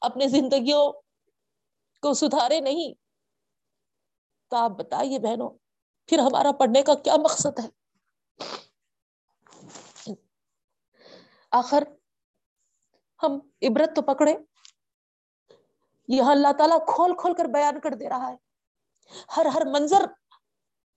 [0.00, 0.92] اپنے زندگیوں
[2.02, 2.94] کو سدھارے نہیں۔
[4.52, 5.50] تو آپ بتائیے بہنوں،
[6.08, 7.68] پھر ہمارا پڑھنے کا کیا مقصد ہے؟
[11.58, 11.82] آخر
[13.22, 14.34] ہم عبرت تو پکڑے۔
[16.08, 18.36] یہ اللہ تعالیٰ کھول کھول کر بیان کر دے رہا ہے۔
[19.36, 20.04] ہر ہر منظر،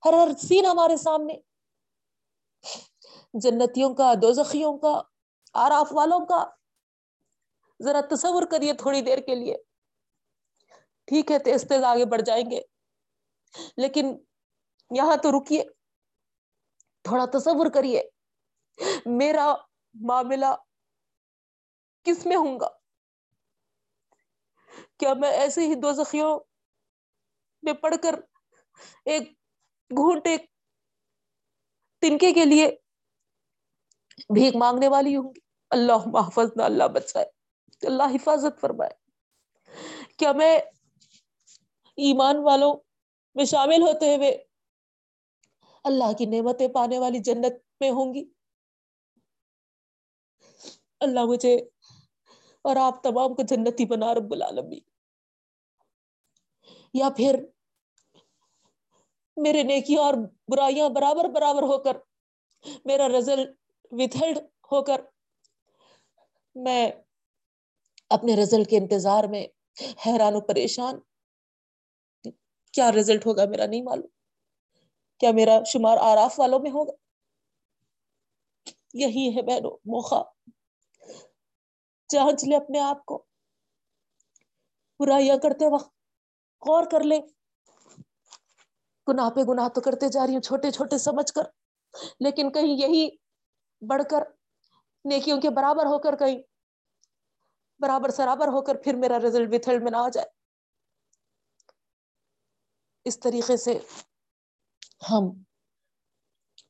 [0.05, 1.33] ہر ہر سین ہمارے سامنے۔
[3.33, 5.01] جنتیوں کا دو زخیوں کا،
[5.53, 6.45] آراف والوں کا۔
[7.83, 9.57] ذرا تصور کریے تھوڑی دیر کے لیے۔
[11.05, 12.61] ٹھیک ہے، تیز تیز آگے بڑھ جائیں گے۔
[13.77, 14.17] لیکن
[14.91, 15.63] یہاں تو رکیے،
[17.03, 18.03] تھوڑا تصور کریے۔
[19.05, 19.55] میرا
[19.93, 20.55] معاملہ
[22.03, 22.69] کس میں ہوں گا؟
[24.97, 26.39] کیا میں ایسے ہی دو زخیوں
[27.63, 28.15] میں پڑھ کر
[29.05, 29.23] ایک
[29.91, 30.45] گھونٹ، ایک
[31.99, 32.75] تنکے کے لیے
[34.33, 37.25] بھیک مانگنے والی ہوں گی؟ اللہ محفظ نہ اللہ بچائے،
[37.81, 38.93] اللہ حفاظت فرمائے۔
[40.17, 40.57] کیا میں
[41.97, 42.75] ایمان والوں
[43.35, 44.43] میں شامل ہوتے ہوئے
[45.83, 48.38] اللہ کی نعمتیں پانے والی جنت میں ہوں گی؟
[50.99, 51.55] اللہ مجھے
[52.61, 54.79] اور آپ تمام کو جنتی بنا رب العالمین۔
[56.93, 57.45] یا پھر
[59.37, 60.13] میرے نیکی اور
[60.47, 61.97] برائیاں برابر برابر ہو کر،
[62.85, 63.49] میرا رزلٹ
[63.91, 64.37] وتھلڈ
[64.71, 65.01] ہو کر،
[66.55, 66.91] میں
[68.09, 69.47] اپنے رزلٹ کے انتظار میں
[70.05, 70.99] حیران و پریشان۔
[72.71, 74.07] کیا رزلٹ ہوگا میرا نہیں معلوم۔
[75.19, 76.91] کیا میرا شمار آراف والوں میں ہوگا؟
[78.93, 80.23] یہی ہے بہنوں، موقع۔
[82.09, 83.23] جانچ لے اپنے آپ کو۔
[84.99, 85.87] برائیاں کرتے وقت
[86.67, 87.19] غور کر لے
[89.07, 91.43] گناہ پہ گناہ تو کرتے جا رہی ہوں، چھوٹے چھوٹے سمجھ کر۔
[92.19, 93.09] لیکن کہیں یہی
[93.81, 94.23] بڑھ کر،
[95.05, 96.37] نیکیوں کے برابر ہو کر کہیں
[97.79, 100.27] برابر سرابر ہو کر پھر میرا رزلٹ وتھلڈ میں نہ آ جائے۔
[103.05, 103.79] اس طریقے سے
[105.11, 105.43] ہم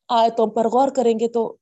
[0.07, 1.57] آیتوں پر غور کریں گے تو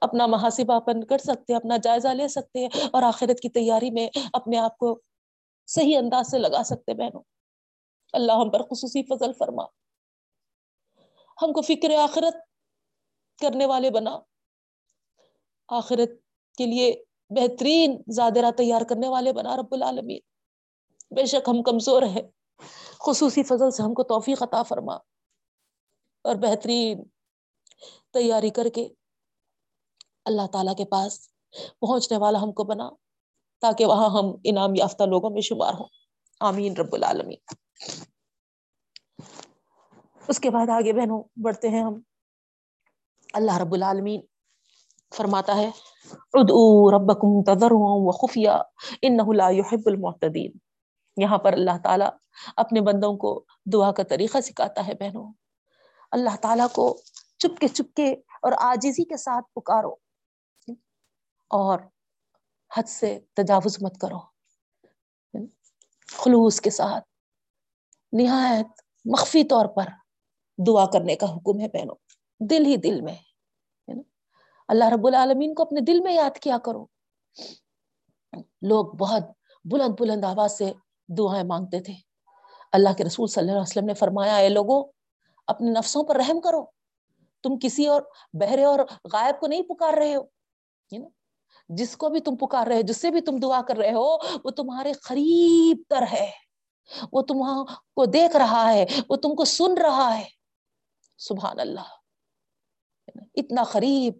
[0.00, 3.90] اپنا محاسبہ اپن کر سکتے ہیں، اپنا جائزہ لے سکتے ہیں اور آخرت کی تیاری
[3.90, 5.00] میں اپنے آپ کو
[5.66, 7.22] صحیح انداز سے لگا سکتے بہنوں۔
[8.12, 9.62] اللہ ہم پر خصوصی فضل فرما۔
[11.42, 12.34] ہم کو فکر آخرت
[13.38, 14.18] کرنے والے بنا۔
[15.68, 16.10] آخرت
[16.58, 20.20] کے لیے بہترین زادرہ تیار کرنے والے بنا رب العالمین۔
[21.10, 22.22] بے شک ہم کمزور ہیں۔
[23.06, 24.94] خصوصی فضل سے ہم کو توفیق عطا فرما۔
[26.24, 27.04] اور بہترین
[28.12, 28.88] تیاری کر کے
[30.30, 31.18] اللہ تعالی کے پاس
[31.80, 32.90] پہنچنے والا ہم کو بنا
[33.60, 35.86] تاکہ وہاں ہم انعام یافتہ لوگوں میں شمار ہوں۔
[36.40, 37.38] آمین رب العالمین۔
[40.28, 42.00] اس کے بعد آگے بہنوں بڑھتے ہیں ہم۔
[43.32, 44.20] اللہ رب العالمین
[45.16, 45.70] فرماتا ہے،
[46.32, 48.62] ادعو ربکم تضرعا وخفیا
[49.02, 50.50] انه لا يحب المعتدین۔
[51.16, 52.10] یہاں پر اللہ تعالیٰ
[52.56, 55.32] اپنے بندوں کو دعا کا طریقہ سکھاتا ہے بہنوں۔
[56.10, 56.96] اللہ تعالیٰ کو
[57.38, 58.12] چپ کے چپ کے
[58.42, 60.09] اور آجزی کے ساتھ پکارو۔
[61.50, 61.78] اور
[62.76, 64.18] حد سے تجاوز مت کرو۔
[66.08, 67.04] خلوص کے ساتھ۔
[68.12, 68.66] نہایت
[69.04, 69.84] مخفی طور پر
[70.66, 71.94] دعا کرنے کا حکم ہے بہنوں۔
[72.40, 73.16] دل ہی دل میں۔
[74.68, 76.86] اللہ رب العالمین کو اپنے دل میں یاد کیا کرو۔
[78.62, 79.22] لوگ بہت
[79.64, 80.72] بلند بلند آواز سے
[81.08, 81.94] دعائیں مانگتے تھے۔
[82.72, 84.84] اللہ کے رسول صلی اللہ علیہ وسلم نے فرمایا، اے لوگوں
[85.46, 86.64] اپنے نفسوں پر رحم کرو۔
[87.42, 88.78] تم کسی اور بہرے اور
[89.12, 90.22] غائب کو نہیں پکار رہے ہو۔
[91.76, 94.16] جس کو بھی تم پکار رہے ہو جس سے بھی تم دعا کر رہے ہو،
[94.44, 96.30] وہ تمہارے قریب تر ہے۔
[97.12, 100.28] وہ تم کو دیکھ رہا ہے، وہ تم کو سن رہا ہے۔
[101.18, 101.88] سبحان اللہ۔
[103.34, 104.14] اتنا قریب۔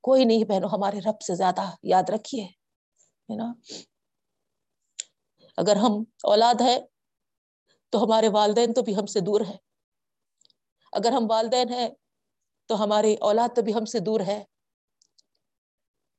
[0.00, 2.48] کوئی نہیں بہنوں، ہمارے رب سے زیادہ یاد رکھیے
[3.28, 3.52] نا؟
[5.56, 6.78] اگر ہم اولاد ہے
[7.90, 9.56] تو ہمارے والدین تو بھی ہم سے دور ہے
[10.92, 11.88] اگر ہم والدین ہیں
[12.66, 14.44] تو ہماری اولاد تو بھی ہم سے دور ہے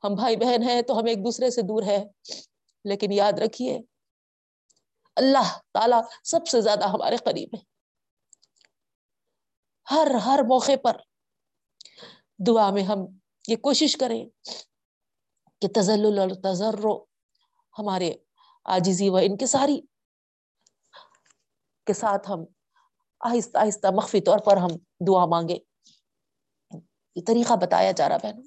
[0.04, 2.04] ہم بھائی بہن ہیں تو ہم ایک دوسرے سے دور ہے
[2.86, 3.78] لیکن یاد رکھیے،
[5.18, 7.62] اللہ تعالی سب سے زیادہ ہمارے قریب ہے۔
[9.88, 10.98] ہر ہر موقع پر
[12.40, 13.06] دعا میں ہم
[13.48, 14.24] یہ کوشش کریں
[15.62, 17.00] کہ تزل اور
[17.74, 18.12] ہمارے
[18.66, 19.80] آجزی و ان کے ساری
[21.88, 22.44] کے ساتھ ہم
[23.22, 25.58] آہستہ آہستہ مخفی طور پر ہم دعا مانگے
[27.16, 28.42] یہ طریقہ بتایا جا رہا بہن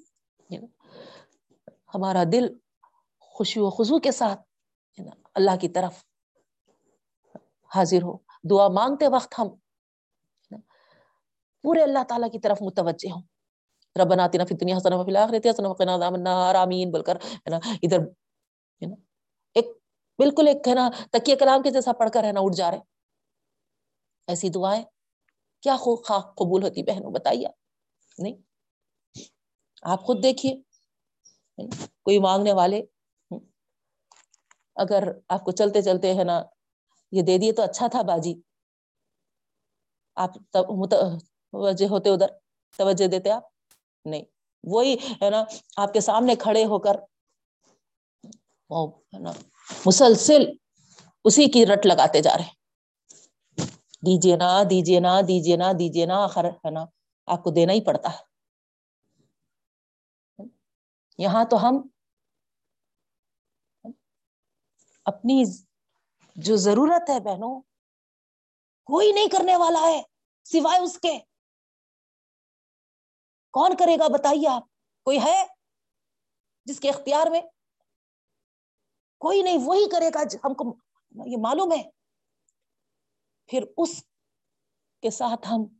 [1.95, 2.45] ہمارا دل
[3.19, 4.41] خوشی و خزو کے ساتھ
[5.33, 5.93] اللہ کی طرف
[7.75, 8.17] حاضر ہو۔
[8.49, 9.47] دعا مانگتے وقت ہم
[11.63, 13.21] پورے اللہ تعالیٰ کی طرف متوجہ ہوں۔
[14.01, 17.49] ربنا آتنا فی الدنیا حسنہ وفی الاخرۃ حسنہ وقنا عذاب النار۔ آمین۔ بول کر ہے
[17.49, 18.95] نا، ادھر ہے نا
[19.55, 19.65] ایک
[20.17, 22.79] بالکل ایک ہے نا، تکیہ کلام کے جیسا پڑھ کر ہے نا، اٹھ جا رہے۔
[24.27, 24.83] ایسی دعائیں
[25.61, 27.47] کیا خواہ قبول ہوتی، بہنوں بتائیے۔
[28.17, 28.35] نہیں،
[29.81, 30.74] آپ خود دیکھیے۔
[31.57, 32.81] کوئی مانگنے والے
[34.75, 36.43] اگر آپ کو چلتے چلتے ہے نا،
[37.11, 38.41] یہ دے دیے تو اچھا تھا باجی۔
[40.15, 42.27] آپ توجہ ہوتے ادھر،
[42.77, 43.43] توجہ دیتے آپ؟
[44.05, 44.23] نہیں۔
[44.63, 45.43] وہی ہے نا،
[45.77, 46.95] آپ کے سامنے کھڑے ہو کر
[49.85, 50.45] مسلسل
[51.23, 52.51] اسی کی رٹ لگاتے جا رہے
[54.05, 56.85] دیجیے نا دیجیے نا دیجیے نا دیجیے نا، آخر ہے نا،
[57.25, 58.34] آپ کو دینا ہی پڑتا ہے۔
[61.17, 61.87] یہاں تو ہم
[65.05, 65.43] اپنی
[66.35, 67.61] جو ضرورت ہے بہنوں،
[68.85, 70.01] کوئی نہیں کرنے والا ہے
[70.43, 71.19] سوائے اس کے۔
[73.51, 74.63] کون کرے گا بتائیے آپ؟
[75.03, 75.45] کوئی ہے
[76.65, 77.41] جس کے اختیار میں؟
[79.17, 80.77] کوئی نہیں، وہی کرے گا ہم کو
[81.25, 81.89] یہ معلوم ہے۔
[83.47, 84.03] پھر اس
[85.01, 85.79] کے ساتھ ہم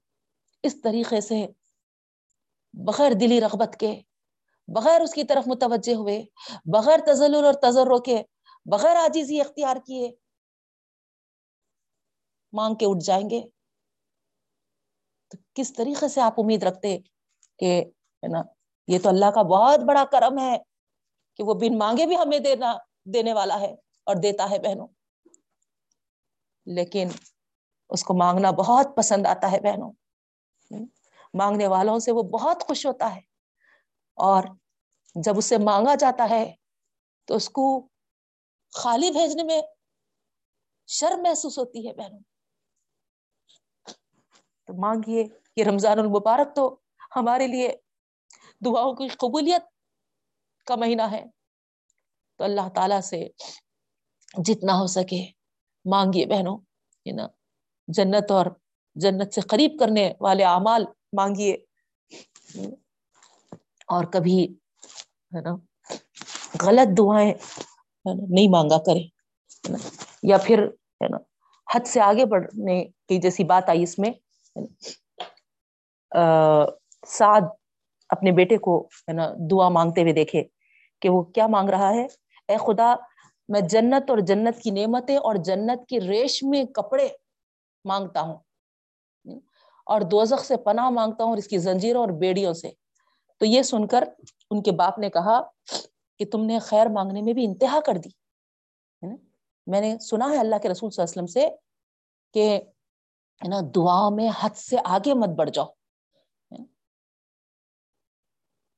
[0.63, 1.47] اس طریقے سے
[2.73, 4.01] بغیر دلی رغبت کے
[4.67, 6.25] بغیر اس کی طرف متوجہ ہوئے،
[6.65, 8.23] بغیر تزل اور تجروں کے،
[8.65, 10.11] بغیر آجیزی اختیار کیے،
[12.53, 13.41] مانگ کے اٹھ جائیں گے۔
[15.29, 16.97] تو کس طریقے سے آپ امید رکھتے
[17.59, 17.81] کہ،
[18.23, 18.41] ہے نا،
[18.87, 20.57] یہ تو اللہ کا بہت بڑا کرم ہے
[21.35, 22.73] کہ وہ بن مانگے بھی ہمیں دینا،
[23.05, 23.73] دینے والا ہے
[24.03, 24.87] اور دیتا ہے بہنوں۔
[26.65, 27.07] لیکن
[27.89, 29.91] اس کو مانگنا بہت پسند آتا ہے بہنوں۔
[31.33, 33.34] مانگنے والوں سے وہ بہت خوش ہوتا ہے۔
[34.15, 34.43] اور
[35.15, 36.55] جب اسے مانگا جاتا ہے
[37.25, 37.87] تو اس کو
[38.73, 39.61] خالی بھیجنے میں
[40.87, 42.19] شرم محسوس ہوتی ہے بہنوں۔
[44.65, 45.25] تو مانگیے
[45.55, 46.79] یہ رمضان المبارک تو
[47.15, 47.69] ہمارے لیے
[48.65, 49.63] دعاؤں کی قبولیت
[50.65, 51.23] کا مہینہ ہے۔
[52.37, 53.27] تو اللہ تعالی سے
[54.45, 55.25] جتنا ہو سکے
[55.85, 56.57] مانگیے بہنوں
[57.15, 57.27] نا؟
[57.87, 58.45] جنت اور
[58.95, 60.85] جنت سے قریب کرنے والے اعمال
[61.17, 61.57] مانگیے۔
[63.89, 64.43] اور کبھی،
[65.35, 65.55] ہے نا،
[66.61, 67.33] غلط دعائیں
[68.05, 69.03] نہیں مانگا کرے
[70.23, 70.63] یا پھر،
[71.01, 71.17] ہے نا،
[71.67, 74.11] حد سے آگے بڑھنے کی جیسی بات آئی اس میں
[77.07, 77.41] سعد
[78.09, 80.43] اپنے بیٹے کو، ہے نا، دعا مانگتے ہوئے دیکھے
[81.01, 82.05] کہ وہ کیا مانگ رہا ہے؟
[82.49, 82.93] اے خدا،
[83.49, 87.07] میں جنت اور جنت کی نعمتیں اور جنت کی ریشمی کپڑے
[87.85, 88.37] مانگتا ہوں،
[89.87, 92.71] اور دوزخ سے پناہ مانگتا ہوں اور اس کی زنجیروں اور بیڑیوں سے۔
[93.37, 94.03] تو یہ سن کر
[94.51, 95.41] ان کے باپ نے کہا
[96.19, 98.09] کہ تم نے خیر مانگنے میں بھی انتہا کر دی
[99.67, 101.49] میں نے سنا ہے اللہ کے رسول صلی اللہ علیہ وسلم سے
[102.33, 102.61] کہ
[103.47, 105.65] نا، دعا میں حد سے آگے مت بڑھ جاؤ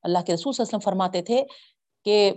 [0.03, 1.43] اللہ کے رسول صلی اللہ علیہ وسلم فرماتے تھے
[2.05, 2.31] کہ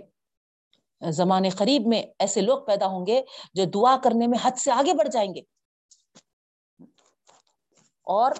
[1.11, 3.21] زمانے قریب میں ایسے لوگ پیدا ہوں گے
[3.53, 5.41] جو دعا کرنے میں حد سے آگے بڑھ جائیں گے۔
[8.07, 8.31] اور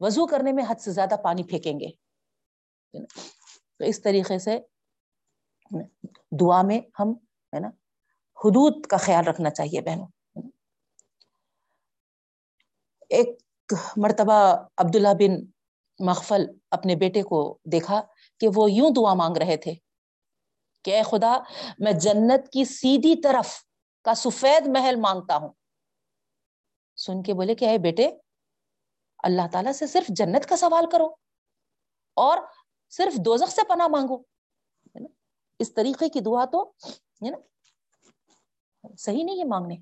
[0.00, 2.01] وضو کرنے میں حد سے زیادہ پانی پھینکیں گے۔
[2.92, 4.58] تو اس طریقے سے
[6.40, 7.12] دعا میں ہم،
[7.54, 7.68] ہے نا،
[8.44, 10.06] حدود کا خیال رکھنا چاہیے بہنوں۔
[13.08, 13.28] ایک
[13.96, 15.44] مرتبہ عبداللہ بن
[16.06, 18.02] مغفل اپنے بیٹے کو دیکھا
[18.40, 19.74] کہ وہ یوں دعا مانگ رہے تھے
[20.84, 21.38] کہ اے خدا،
[21.78, 23.64] میں جنت کی سیدھی طرف
[24.02, 25.52] کا سفید محل مانگتا ہوں۔
[26.96, 28.10] سن کے بولے کہ اے بیٹے،
[29.18, 31.06] اللہ تعالیٰ سے صرف جنت کا سوال کرو
[32.14, 32.38] اور
[32.92, 34.22] صرف دوزخ سے پناہ مانگو
[35.58, 36.72] اس طریقے کی دعا تو
[38.98, 39.76] صحیح نہیں ہے مانگنے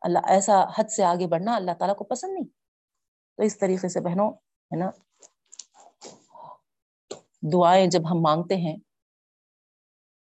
[0.00, 2.44] اللہ، ایسا حد سے آگے بڑھنا اللہ تعالیٰ کو پسند نہیں۔
[3.36, 4.32] تو اس طریقے سے بہنوں،
[4.72, 4.90] ہے نا؟
[7.52, 8.76] دعائیں جب ہم مانگتے ہیں،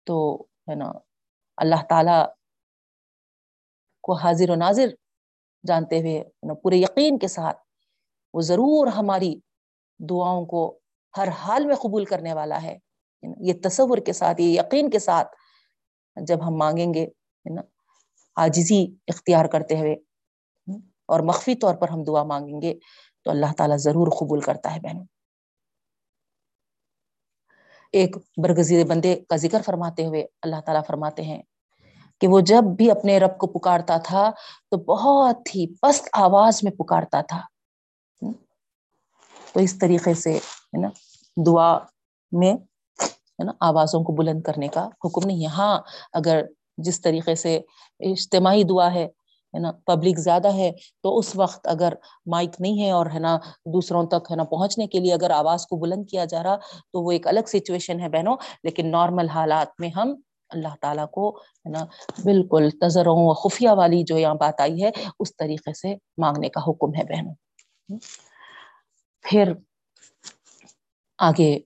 [0.03, 0.91] تو، ہے نا،
[1.57, 2.25] اللہ تعالی
[4.01, 4.87] کو حاضر و ناظر
[5.67, 6.23] جانتے ہوئے
[6.55, 7.57] پورے یقین کے ساتھ
[8.33, 9.39] وہ ضرور ہماری
[10.09, 10.79] دعاؤں کو
[11.17, 12.77] ہر حال میں قبول کرنے والا ہے۔
[13.23, 15.35] یہ تصور کے ساتھ، یہ یقین کے ساتھ
[16.17, 17.05] جب ہم مانگیں گے
[17.45, 17.61] نا
[18.37, 19.95] آجزی اختیار کرتے ہوئے،
[21.09, 22.73] اور مخفی طور پر ہم دعا مانگیں گے،
[23.25, 25.05] تو اللہ تعالیٰ ضرور قبول کرتا ہے بہنوں۔
[27.93, 31.41] ایک برگزیر بندے کا ذکر فرماتے ہوئے اللہ تعالیٰ فرماتے ہیں
[32.21, 34.29] کہ وہ جب بھی اپنے رب کو پکارتا تھا،
[34.71, 37.41] تو بہت ہی پست آواز میں پکارتا تھا۔
[39.53, 40.89] تو اس طریقے سے، ہے نا
[41.45, 41.77] دعا
[42.31, 42.53] میں،
[43.03, 45.81] ہے نا، آوازوں کو بلند کرنے کا حکم نہیں ہے۔ ہاں
[46.13, 46.41] اگر
[46.77, 47.61] جس طریقے سے
[47.99, 49.07] اجتماعی دعا ہے
[49.53, 50.71] ہے نا پبلک زیادہ ہے،
[51.03, 51.93] تو اس وقت اگر
[52.25, 55.67] مائک نہیں ہے اور، ہے نا، دوسروں تک، ہے نا، پہنچنے کے لیے اگر آواز
[55.67, 56.55] کو بلند کیا جا رہا،
[56.93, 60.15] تو وہ ایک الگ سچویشن ہے بہنوں۔ لیکن نارمل حالات میں ہم
[60.49, 61.85] اللہ تعالیٰ کو، ہے نا،
[62.23, 66.61] بالکل تذروں و خفیہ والی جو یہاں بات آئی ہے، اس طریقے سے مانگنے کا
[66.67, 67.33] حکم ہے بہنوں۔
[69.21, 69.53] پھر
[71.17, 71.59] آگے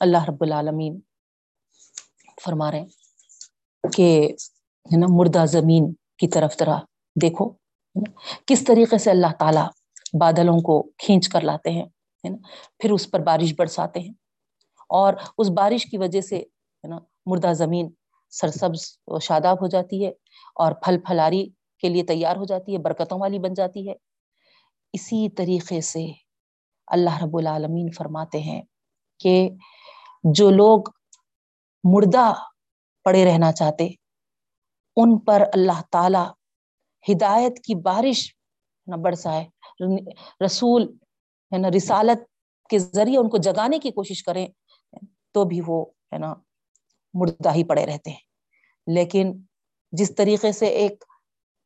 [0.00, 1.00] اللہ رب العالمین
[2.44, 2.84] فرما رہے
[3.96, 4.34] کہ
[4.92, 6.78] ہے نا، مردہ زمین کی طرف طرح
[7.22, 7.50] دیکھو۔
[8.46, 9.68] کس طریقے سے اللہ تعالیٰ
[10.20, 11.86] بادلوں کو کھینچ کر لاتے ہیں
[12.78, 14.12] پھر اس پر بارش برساتے ہیں۔
[14.88, 17.90] اور اس بارش کی وجہ سے ہے نا، مردہ زمین
[18.30, 20.10] سرسبز و شاداب ہو جاتی ہے
[20.54, 23.94] اور پھل پھلاری کے لیے تیار ہو جاتی ہے، برکتوں والی بن جاتی ہے۔
[24.92, 26.06] اسی طریقے سے
[26.92, 28.62] اللہ رب العالمین فرماتے ہیں
[29.20, 29.50] کہ
[30.24, 30.82] جو لوگ
[31.84, 32.32] مردہ
[33.04, 33.88] پڑے رہنا چاہتے،
[34.96, 36.24] ان پر اللہ تعالی
[37.12, 38.34] ہدایت کی بارش
[38.86, 39.44] نہ برسائے،
[40.44, 40.82] رسول
[41.52, 42.18] ہے نا رسالت
[42.68, 44.46] کے ذریعے ان کو جگانے کی کوشش کریں،
[45.32, 46.34] تو بھی وہ ہے نا
[47.14, 48.18] مردہ ہی پڑے رہتے ہیں۔
[48.86, 49.32] لیکن
[49.92, 51.04] جس طریقے سے ایک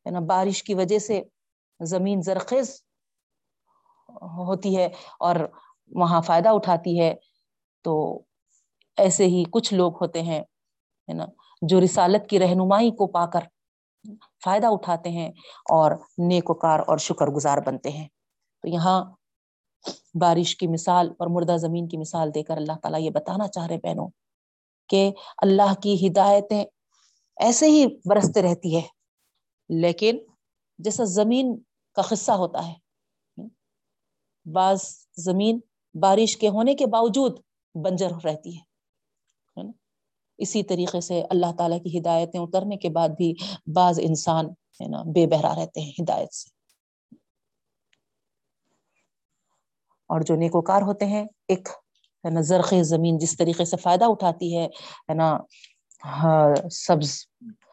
[0.05, 1.23] ہے نا بارش کی وجہ سے
[1.79, 2.83] زمین زرخیز
[4.37, 4.87] ہوتی ہے
[5.19, 5.35] اور
[5.91, 7.13] وہاں فائدہ اٹھاتی ہے،
[7.85, 7.93] تو
[8.97, 10.39] ایسے ہی کچھ لوگ ہوتے ہیں،
[11.09, 11.25] ہے نا،
[11.61, 13.43] جو رسالت کی رہنمائی کو پا کر
[14.45, 15.29] فائدہ اٹھاتے ہیں
[15.69, 15.91] اور
[16.29, 18.07] نیک وکار اور شکر گزار بنتے ہیں۔
[18.63, 19.03] تو یہاں
[20.21, 23.65] بارش کی مثال اور مردہ زمین کی مثال دے کر اللہ تعالیٰ یہ بتانا چاہ
[23.67, 24.07] رہے بہنوں
[24.89, 26.63] کہ اللہ کی ہدایتیں
[27.37, 28.81] ایسے ہی برستے رہتی ہے،
[29.69, 30.17] لیکن
[30.79, 31.55] جیسا زمین
[31.95, 32.73] کا قصہ ہوتا ہے
[34.53, 34.79] بعض
[35.17, 35.59] زمین
[35.95, 37.39] بارش کے ہونے کے باوجود
[37.75, 38.67] بنجر رہتی ہے
[40.39, 43.33] اسی طریقے سے اللہ تعالیٰ کی ہدایتیں اترنے کے بعد بھی
[43.73, 44.45] بعض انسان،
[44.81, 46.49] ہے نا، بے بہرا رہتے ہیں ہدایت سے۔
[50.09, 51.69] اور جو نیکوکار ہوتے ہیں، ایک،
[52.23, 54.65] ہے نا زرخ زمین جس طریقے سے فائدہ اٹھاتی ہے
[55.09, 55.37] ہے نا
[56.05, 57.11] ہاں، سبز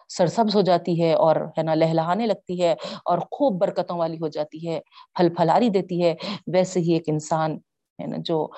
[0.09, 4.29] سرسبز ہو جاتی ہے اور ہے نا لہلانے لگتی ہے اور خوب برکتوں والی ہو
[4.29, 4.81] جاتی ہے،
[5.15, 6.15] پھل پھلاری دیتی ہے۔
[6.47, 7.59] ویسے ہی ایک انسان
[8.03, 8.49] ہے نا جو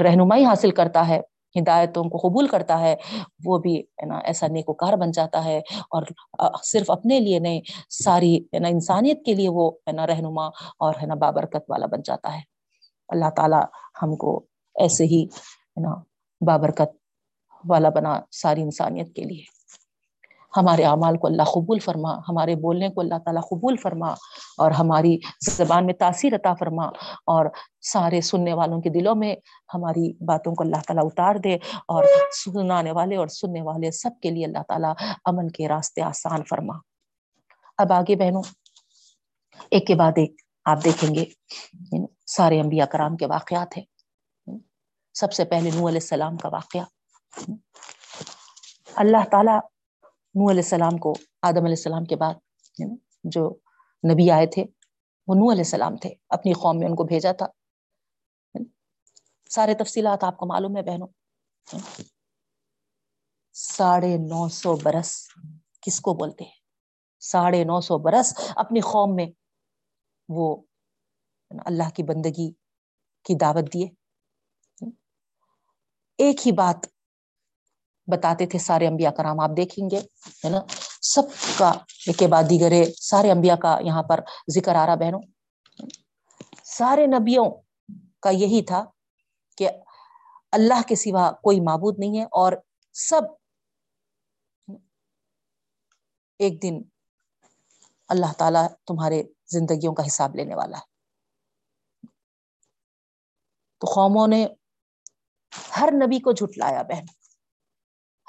[0.00, 1.20] رہنمائی حاصل کرتا ہے،
[1.60, 2.96] ہدایتوں کو قبول کرتا ہے،
[3.44, 5.58] وہ بھی ہے نا ایسا نیکوکار بن جاتا ہے۔
[5.90, 6.02] اور
[6.62, 7.60] صرف اپنے لیے نہیں،
[7.90, 10.46] ساری ہے نا انسانیت کے لیے وہ ہے نا رہنما
[10.78, 12.40] اور ہے نا بابرکت والا بن جاتا ہے۔
[13.08, 13.62] اللہ تعالی
[14.02, 14.44] ہم کو
[14.74, 15.94] ایسے ہی ہے نا
[16.46, 16.96] بابرکت
[17.68, 19.59] والا بنا ساری انسانیت کے لیے۔
[20.56, 24.10] ہمارے اعمال کو اللہ قبول فرما، ہمارے بولنے کو اللہ تعالیٰ قبول فرما
[24.58, 25.18] اور ہماری
[25.50, 26.86] زبان میں تاثیر عطا فرما
[27.26, 27.46] اور
[27.80, 29.36] سارے سننے والوں کے دلوں میں
[29.74, 31.54] ہماری باتوں کو اللہ تعالیٰ اتار دے
[31.88, 32.04] اور
[32.44, 34.94] سنانے والے اور سننے والے سب کے لیے اللہ تعالیٰ
[35.24, 36.74] امن کے راستے آسان فرما۔
[37.78, 38.42] اب آگے بہنوں،
[39.70, 41.24] ایک کے بعد ایک آپ دیکھیں گے۔
[42.26, 43.84] سارے انبیاء کرام کے واقعات ہیں۔
[45.14, 46.80] سب سے پہلے نو علیہ السلام کا واقعہ۔
[48.96, 49.60] اللہ تعالیٰ
[50.34, 51.12] نو علیہ السلام کو،
[51.42, 52.34] آدم علیہ السلام کے بعد
[53.24, 53.50] جو
[54.12, 54.62] نبی آئے تھے،
[55.26, 57.46] وہ نو علیہ السلام تھے، اپنی قوم میں ان کو بھیجا تھا۔
[59.50, 61.08] سارے تفصیلات آپ کو معلوم ہے بہنوں۔
[63.52, 65.28] ساڑھے نو سو برس
[65.82, 66.58] کس کو بولتے ہیں؟
[67.20, 69.26] ساڑھے نو سو برس اپنی قوم میں
[70.28, 70.62] وہ
[71.66, 72.50] اللہ کی بندگی
[73.24, 73.88] کی دعوت دیے۔
[76.18, 76.86] ایک ہی بات
[78.10, 79.98] بتاتے تھے سارے انبیاء کرام، آپ دیکھیں گے،
[80.44, 80.60] ہے نا؟
[81.02, 81.22] سب
[81.58, 81.70] کا
[82.06, 84.20] ایک بعد دیگرے سارے انبیاء کا یہاں پر
[84.54, 85.20] ذکر آ رہا بہنوں۔
[86.64, 87.44] سارے نبیوں
[88.22, 88.84] کا یہی تھا
[89.56, 89.68] کہ
[90.52, 92.52] اللہ کے سوا کوئی معبود نہیں ہے اور
[92.92, 93.22] سب
[96.38, 96.80] ایک دن
[98.08, 100.88] اللہ تعالی تمہارے زندگیوں کا حساب لینے والا ہے۔
[103.80, 104.46] تو قوموں نے
[105.80, 107.04] ہر نبی کو جھٹلایا بہن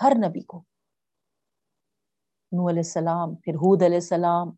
[0.04, 0.64] ہر نبی کو۔
[2.52, 4.52] نو علیہ السلام، پھر حود علیہ السلام،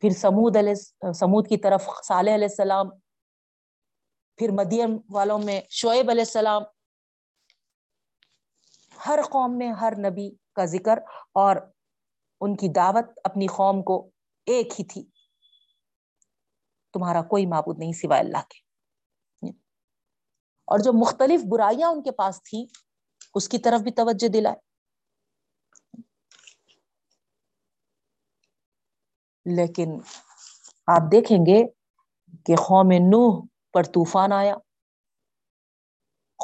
[0.00, 2.88] پھر سمود علیہ سمود کی طرف صالح علیہ السلام،
[4.36, 6.62] پھر مدیم والوں میں شعیب علیہ السلام۔
[9.06, 10.98] ہر قوم میں ہر نبی کا ذکر
[11.32, 11.56] اور
[12.40, 14.10] ان کی دعوت اپنی قوم کو
[14.46, 15.04] ایک ہی تھی۔
[16.92, 18.62] تمہارا کوئی معبود نہیں سوائے اللہ کے۔
[20.64, 22.91] اور جو مختلف برائیاں ان کے پاس تھیں
[23.34, 24.56] اس کی طرف بھی توجہ دلائے۔
[29.46, 29.90] لیکن
[30.86, 31.66] آپ دیکھیں گے
[32.46, 34.54] کہ قوم نوح پر طوفان آیا۔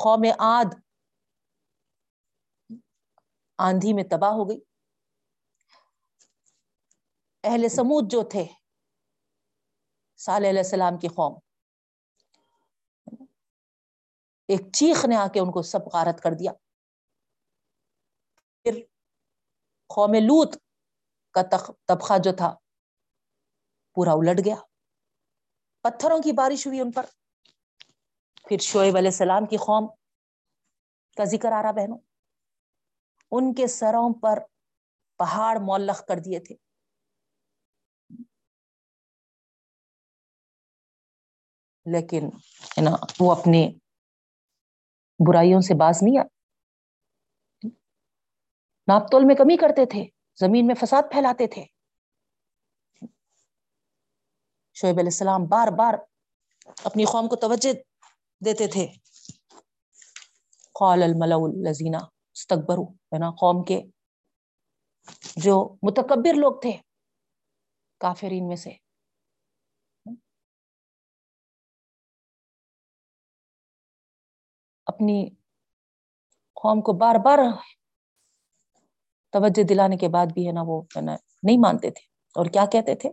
[0.02, 0.74] قوم آد
[3.58, 4.60] آندھی میں تباہ ہو گئی۔
[7.44, 8.44] اہل سمود جو تھے،
[10.18, 11.34] صالح علیہ السلام کی قوم،
[14.48, 16.52] ایک چیخ نے آ کے ان کو سب غارت کر دیا۔
[18.62, 18.82] پھر
[19.86, 20.56] قوم لوت
[21.30, 21.42] کا
[21.86, 22.54] طبقہ جو تھا،
[23.94, 24.54] پورا الٹ گیا۔
[25.82, 27.06] پتھروں کی بارش ہوئی ان پر۔
[28.48, 29.86] پھر شعیب علیہ السلام کی قوم
[31.16, 31.98] کا ذکر آ رہا بہنوں۔
[33.30, 34.38] ان کے سروں پر
[35.16, 36.54] پہاڑ مولخ کر دیے تھے۔
[41.86, 42.28] لیکن
[43.20, 43.70] وہ اپنے
[45.18, 46.22] برائیوں سے باز نہیں آ
[48.88, 50.06] ناپ تول میں کمی کرتے تھے،
[50.40, 51.64] زمین میں فساد پھیلاتے تھے۔
[54.74, 55.94] شعیب علیہ السلام بار بار
[56.84, 57.72] اپنی قوم کو توجہ
[58.44, 58.86] دیتے تھے۔
[60.80, 63.82] قال الملأ الذین استکبروا ہے نا قوم کے
[65.36, 66.72] جو متکبر لوگ تھے
[67.98, 68.70] کافرین میں سے۔
[74.86, 75.30] اپنی
[76.54, 77.38] قوم کو بار بار
[79.30, 82.66] توجہ دلانے کے بعد بھی ہے نا وہ ہے نا نہیں مانتے تھے۔ اور کیا
[82.66, 83.08] کہتے تھے؟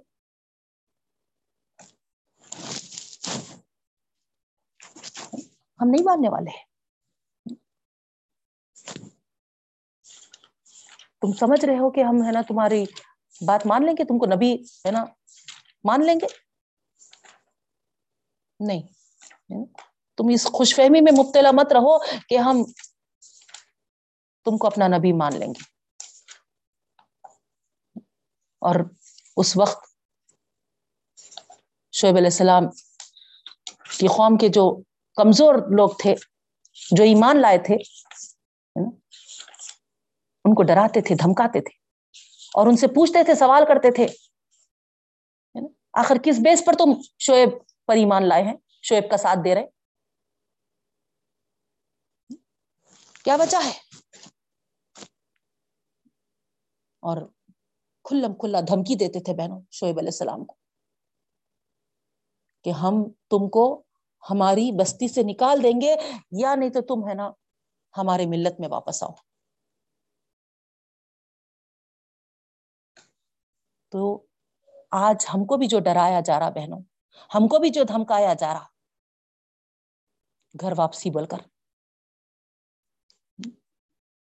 [5.81, 6.63] ہم نہیں ماننے والے ہیں۔
[11.21, 12.85] تم سمجھ رہے ہو کہ ہم ہے نا تمہاری
[13.45, 15.05] بات مان لیں گے؟ تم کو نبی ہے نا
[15.83, 16.27] مان لیں گے؟
[18.59, 18.81] نہیں۔
[20.17, 22.63] تم اس خوش فہمی میں مبتلا مت رہو کہ ہم
[24.45, 25.74] تم کو اپنا نبی مان لیں گے۔
[28.67, 28.75] اور
[29.37, 29.83] اس وقت
[31.93, 32.69] شعیب علیہ السلام
[33.97, 34.63] کی قوم کے جو
[35.17, 36.15] کمزور لوگ تھے،
[36.91, 37.75] جو ایمان لائے تھے،
[40.45, 41.77] ان کو ڈراتے تھے، دھمکاتے تھے
[42.53, 44.07] اور ان سے پوچھتے تھے، سوال کرتے تھے
[45.99, 47.49] آخر کس بیس پر تم شعیب
[47.87, 49.65] پر ایمان لائے ہیں؟ شعیب کا ساتھ دے رہے
[53.23, 53.71] کیا وجہ ہے؟
[57.03, 57.17] اور
[58.05, 60.55] کھلم کھلا دھمکی دیتے تھے بہنوں شعیب علیہ السلام کو
[62.65, 63.65] کہ ہم تم کو
[64.23, 65.95] ہماری بستی سے نکال دیں گے،
[66.41, 67.31] یا نہیں تو تم ہے نا
[67.93, 69.13] ہمارے ملت میں واپس آؤ۔
[73.91, 74.01] تو
[74.91, 76.81] آج ہم کو بھی جو ڈرایا جا رہا بہنوں،
[77.35, 78.65] ہم کو بھی جو دھمکایا جا رہا،
[80.61, 81.41] گھر واپسی بول کر۔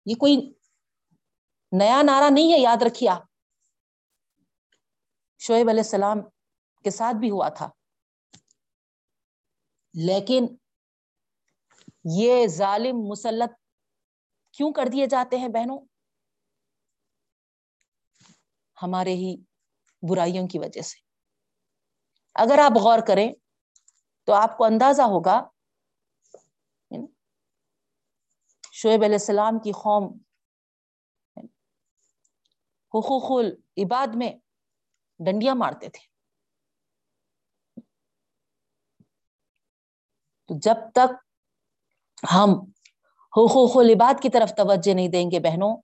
[0.07, 0.37] یہ کوئی
[1.73, 3.32] نیا نعرہ نہیں ہے، یاد رکھیے آپ۔
[5.45, 6.19] شعیب علیہ السلام
[6.85, 7.71] کے ساتھ بھی ہوا تھا۔
[9.95, 10.57] لیکن
[12.05, 13.51] یہ ظالم مسلط
[14.53, 15.87] کیوں کر دیے جاتے ہیں بہنوں؟
[18.83, 19.37] ہمارے ہی
[20.03, 21.01] برائیوں کی وجہ سے۔
[22.35, 23.33] اگر آپ غور کریں
[24.25, 25.49] تو آپ کو اندازہ ہوگا،
[28.73, 30.19] شعیب علیہ السلام کی قوم،
[32.95, 34.42] حقوق العباد میں
[35.25, 36.13] ڈنڈیاں مارتے تھے۔
[40.49, 41.15] تو جب تک
[42.35, 42.51] ہم
[43.37, 45.77] حقوق و لباد کی طرف توجہ نہیں دیں گے بہنوں،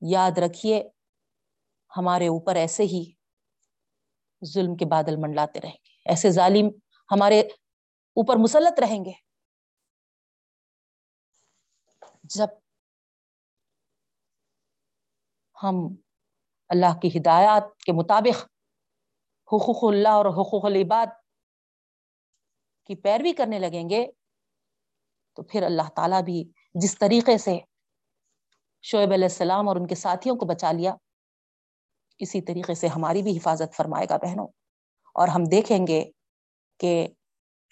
[0.00, 0.88] یاد رکھیے
[1.96, 3.12] ہمارے اوپر ایسے ہی
[4.44, 6.68] ظلم کے بادل منڈلاتے رہیں گے۔ ایسے ظالم
[7.10, 9.12] ہمارے اوپر مسلط رہیں گے۔
[12.24, 12.48] جب
[15.62, 15.74] ہم
[16.70, 18.44] اللہ کی ہدایات کے مطابق
[19.52, 21.06] حقوق اللہ اور حقوق العباد
[22.84, 24.06] کی پیروی کرنے لگیں گے،
[25.36, 26.44] تو پھر اللہ تعالیٰ بھی
[26.74, 27.58] جس طریقے سے
[28.82, 30.94] شعیب علیہ السلام اور ان کے ساتھیوں کو بچا لیا،
[32.18, 34.46] اسی طریقے سے ہماری بھی حفاظت فرمائے گا بہنوں۔
[35.14, 36.04] اور ہم دیکھیں گے
[36.78, 37.08] کہ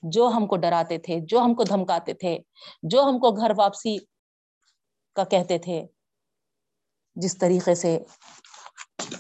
[0.02, 2.38] جو ہم کو ڈراتے تھے، جو ہم کو دھمکاتے تھے،
[2.82, 3.96] جو ہم کو گھر واپسی
[5.16, 5.86] کا کہتے تھے،
[7.14, 7.98] جس طریقے سے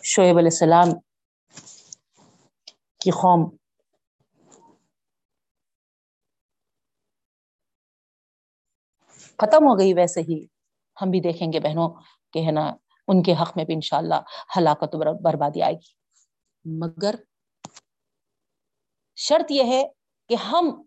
[0.02, 0.86] شعیب علیہ السلام
[3.00, 3.56] کی قوم
[9.38, 10.46] ختم ہو گئی، ویسے ہی
[11.02, 11.88] ہم بھی دیکھیں گے بہنوں
[12.32, 12.74] کہ ہے نا،
[13.08, 14.14] ان کے حق میں بھی انشاءاللہ
[14.56, 15.92] ہلاکت بربادی آئے گی۔
[16.64, 17.14] مگر
[19.16, 19.84] شرط یہ ہے
[20.28, 20.82] کہ ہم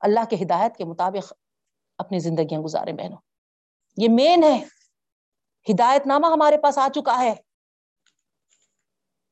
[0.00, 1.32] اللہ کے ہدایت کے مطابق
[1.98, 3.18] اپنی زندگیاں گزارے بہنوں۔
[3.96, 4.79] یہ مین ہے۔
[5.68, 7.34] ہدایت نامہ ہمارے پاس آ چکا ہے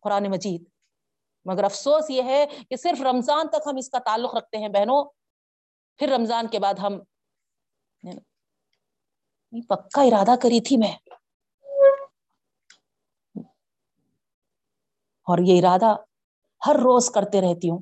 [0.01, 0.65] قرآن مجید۔
[1.45, 5.05] مگر افسوس یہ ہے کہ صرف رمضان تک ہم اس کا تعلق رکھتے ہیں بہنوں۔
[5.97, 6.99] پھر رمضان کے بعد ہم
[9.69, 10.93] پکا ارادہ کری تھی میں۔
[15.29, 15.97] اور یہ ارادہ
[16.67, 17.79] ہر روز کرتے رہتی ہوں،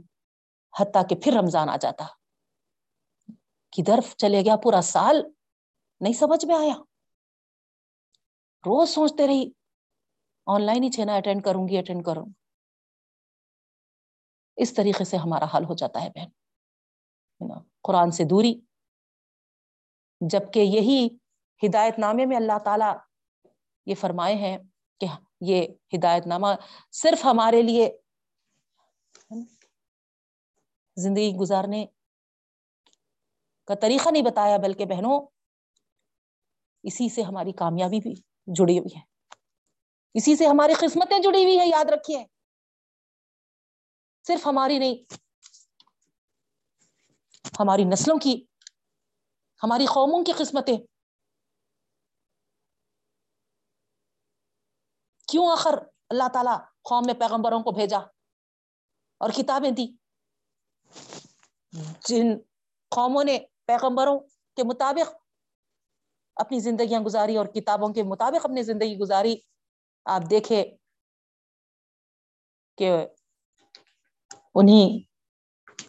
[0.81, 2.05] حتیٰ کہ پھر رمضان آ جاتا۔
[3.71, 5.23] کدھر چلے گیا پورا سال؟
[6.01, 6.96] نہیں سمجھ میں آیا۔
[8.59, 9.51] روز سوچتے رہی،
[10.47, 12.27] on line he chhena attend کروں گی، اٹینڈ کروں
[14.57, 16.29] اس طریقے سے ہمارا حل ہو جاتا ہے بہن۔
[17.83, 18.61] قرآن سے دوری۔
[20.21, 21.09] جبکہ یہی
[21.67, 22.97] ہدایت نامے میں اللہ تعالی
[23.87, 24.59] یہ فرمائے ہیں
[25.01, 25.07] کہ
[25.41, 26.47] یہ ہدایت نامہ
[26.93, 27.99] صرف ہمارے لیے
[30.97, 31.87] زندگی گزارنے
[33.65, 35.27] کا طریقہ نہیں بتایا، بلکہ بہنوں،
[36.83, 39.01] اسی سے ہماری کامیابی بھی۔ جڑی ہوئی ہے۔
[40.15, 42.25] اسی سے ہماری قسمتیں جڑی ہوئی ہیں، یاد رکھیے۔
[44.27, 45.15] صرف ہماری نہیں،
[47.61, 48.45] ہماری نسلوں کی،
[49.63, 50.77] ہماری قوموں کی قسمتیں۔
[55.29, 55.75] کیوں آخر
[56.11, 57.99] اللہ تعالیٰ قوم میں پیغمبروں کو بھیجا
[59.19, 59.87] اور کتابیں دی
[62.09, 62.27] جن
[62.89, 64.21] قوموں نے پیغمبروں
[64.57, 65.26] کے مطابق
[66.37, 69.37] اپنی زندگیاں گزاری اور کتابوں کے مطابق اپنی زندگی گزاری،
[70.07, 70.63] آپ دیکھے
[72.79, 72.91] کہ
[74.55, 74.99] انہیں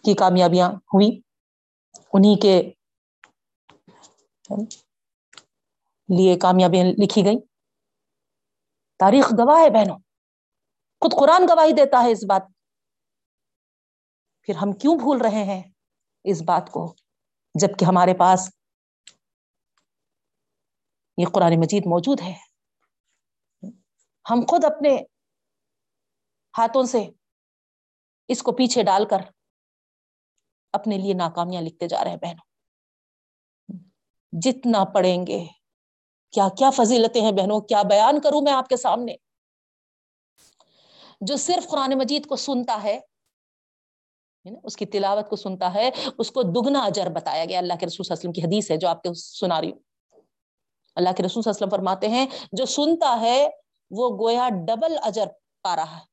[0.03, 1.09] کی کامیابیاں ہوئی
[2.13, 2.61] انہیں کے
[6.09, 7.37] لیے کامیابیاں لکھی گئی
[8.99, 9.97] تاریخ گواہ ہے بہنوں،
[11.01, 12.41] خود قرآن گواہی دیتا ہے اس بات۔
[14.41, 15.61] پھر ہم کیوں بھول رہے ہیں
[16.25, 16.93] اس بات کو
[17.55, 18.49] جبکہ ہمارے پاس
[21.17, 22.33] یہ قرآن مجید موجود ہے۔
[24.29, 24.97] ہم خود اپنے
[26.57, 27.09] ہاتھوں سے
[28.27, 29.17] اس کو پیچھے ڈال کر
[30.73, 32.45] اپنے لیے ناکامیاں لکھتے جا رہے ہیں بہنوں۔
[34.31, 35.45] جتنا پڑھیں گے،
[36.31, 39.15] کیا کیا فضیلتیں ہیں بہنوں، کیا بیان کروں میں آپ کے سامنے؟
[41.21, 42.99] جو صرف قرآن مجید کو سنتا ہے
[44.63, 48.03] اس کی تلاوت کو سنتا ہے، اس کو دگنا اجر بتایا گیا۔ اللہ کے رسول
[48.03, 49.79] صلی اللہ علیہ وسلم کی حدیث ہے جو آپ کے سنا رہی ہوں۔
[50.97, 53.49] اللہ کے رسول صلی اللہ علیہ وسلم فرماتے ہیں، جو سنتا ہے،
[53.91, 55.27] وہ گویا ڈبل اجر
[55.61, 56.03] پا رہا ہے۔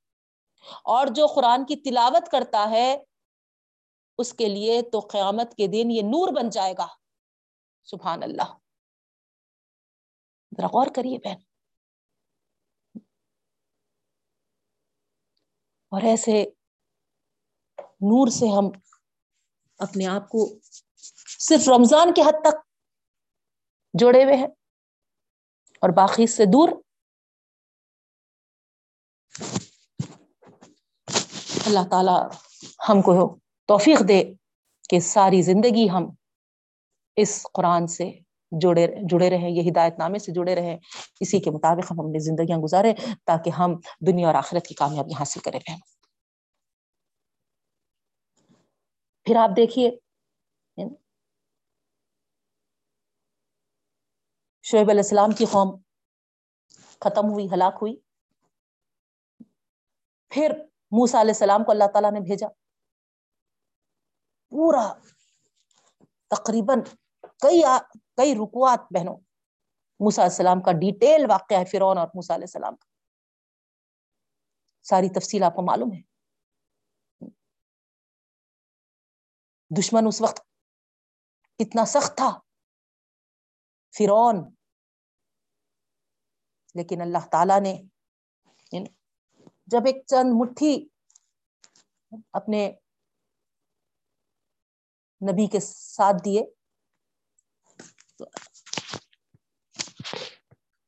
[0.84, 2.96] اور جو قرآن کی تلاوت کرتا ہے،
[4.18, 6.86] اس کے لیے تو قیامت کے دن یہ نور بن جائے گا۔
[7.84, 8.56] سبحان اللہ۔
[10.56, 11.36] ذرا غور کریے بہن۔
[15.88, 16.44] اور ایسے
[17.78, 18.70] نور سے ہم
[19.78, 20.58] اپنے آپ کو
[21.38, 22.54] صرف رمضان کے حد تک
[23.94, 24.63] جوڑے ہوئے ہیں۔
[25.84, 26.68] اور باقی سے دور۔
[31.66, 32.36] اللہ تعالی
[32.88, 34.24] ہم کو توفیق دے
[34.88, 36.10] کہ ساری زندگی ہم
[37.16, 38.10] اس قرآن سے
[38.60, 40.78] جڑے جڑے رہیں، یہ ہدایت نامے سے جڑے رہیں۔
[41.20, 42.92] اسی کے مطابق ہم اپنی زندگیاں گزارے
[43.24, 43.74] تاکہ ہم
[44.06, 45.78] دنیا اور آخرت کی کامیابی حاصل کرے۔ رہیں
[49.26, 49.90] پھر آپ دیکھیے
[54.66, 55.80] شعیب علیہ السلام کی قوم
[57.00, 57.96] ختم ہوئی، ہلاک ہوئی۔
[60.28, 60.50] پھر
[60.90, 62.48] موسا علیہ السلام کو اللہ تعالیٰ نے بھیجا۔
[64.50, 64.92] پورا
[66.28, 66.80] تقریباً
[67.20, 67.62] کئی
[68.16, 69.16] کئی رکوات بہنوں
[70.00, 72.88] موسا السلام کا ڈیٹیل واقعہ ہے فرون اور موسا علیہ السلام کا۔
[74.82, 76.00] ساری تفصیل آپ کو معلوم ہے۔
[79.78, 80.40] دشمن اس وقت
[81.58, 82.40] کتنا سخت تھا۔
[83.98, 84.53] فرون
[86.74, 87.72] لیکن اللہ تعالی نے
[88.72, 88.88] یعنی
[89.68, 90.74] جب ایک چند مٹھی
[92.32, 92.62] اپنے
[95.20, 96.42] نبی کے ساتھ دیے،
[98.18, 98.24] تو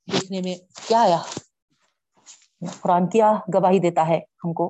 [0.08, 1.20] دیکھنے میں کیا آیا؟
[2.82, 4.66] قرآن کیا گواہی دیتا ہے ہم کو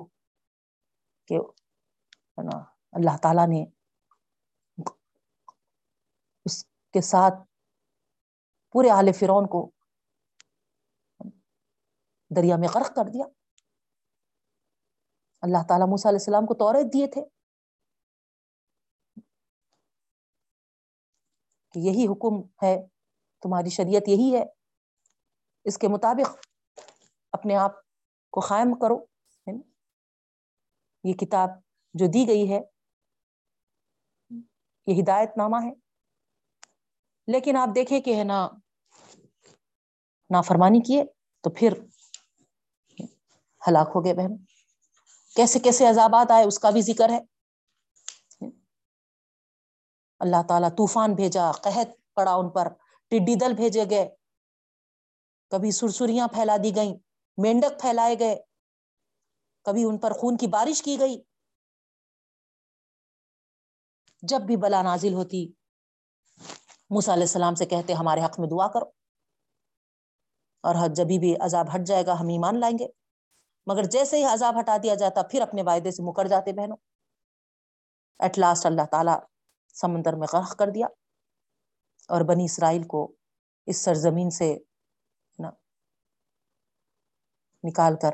[1.29, 1.37] کہ
[2.93, 3.63] اللہ تعالی نے
[6.45, 6.63] اس
[6.93, 7.35] کے ساتھ
[8.75, 9.69] پورے آل فرون کو
[12.35, 13.25] دریا میں غرق کر دیا۔
[15.41, 17.21] اللہ تعالیٰ موسیٰ علیہ السلام کو توریت دیے تھے۔
[21.71, 22.87] کہ یہی حکم ہے،
[23.41, 24.43] تمہاری شریعت یہی ہے۔
[25.63, 26.45] اس کے مطابق
[27.31, 27.71] اپنے آپ
[28.29, 29.05] کو قائم کرو۔
[31.03, 31.49] یہ کتاب
[31.93, 32.59] جو دی گئی ہے،
[34.87, 35.71] یہ ہدایت نامہ ہے۔
[37.27, 38.49] لیکن آپ دیکھیں کہ ہے نا،
[40.29, 41.03] نافرمانی کیے
[41.41, 41.73] تو پھر
[43.67, 44.37] ہلاک ہو گئے بہن۔
[45.35, 47.19] کیسے کیسے عذابات آئے اس کا بھی ذکر ہے۔
[50.19, 52.67] اللہ تعالیٰ طوفان بھیجا، قحط پڑا ان پر،
[53.07, 54.15] ٹڈی دل بھیجے گئے۔
[55.49, 56.95] کبھی سرسریاں پھیلا دی گئیں،
[57.37, 58.43] مینڈک پھیلائے گئے۔
[59.63, 61.21] کبھی ان پر خون کی بارش کی گئی۔
[64.21, 65.47] جب بھی بلا نازل ہوتی،
[66.89, 68.85] موسیٰ علیہ السلام سے کہتے، ہمارے حق میں دعا کرو۔
[70.61, 73.06] اور جبھی بھی عذاب ہٹ جائے گا، ہم ایمان لائیں گے۔
[73.67, 76.77] مگر جیسے ہی عذاب ہٹا دیا جاتا، پھر اپنے وعدے سے مکر جاتے بہنوں۔
[78.19, 79.19] ایٹ لاسٹ اللہ تعالیٰ
[79.73, 80.87] سمندر میں غرق کر دیا
[82.07, 83.15] اور بنی اسرائیل کو
[83.65, 84.57] اس سرزمین سے
[87.63, 88.09] نکال کر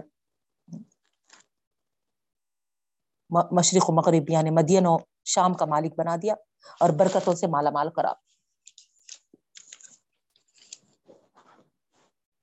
[3.51, 6.33] مشرق و مغرب یعنی مدین و شام کا مالک بنا دیا
[6.79, 8.13] اور برکتوں سے مالا مال کرا۔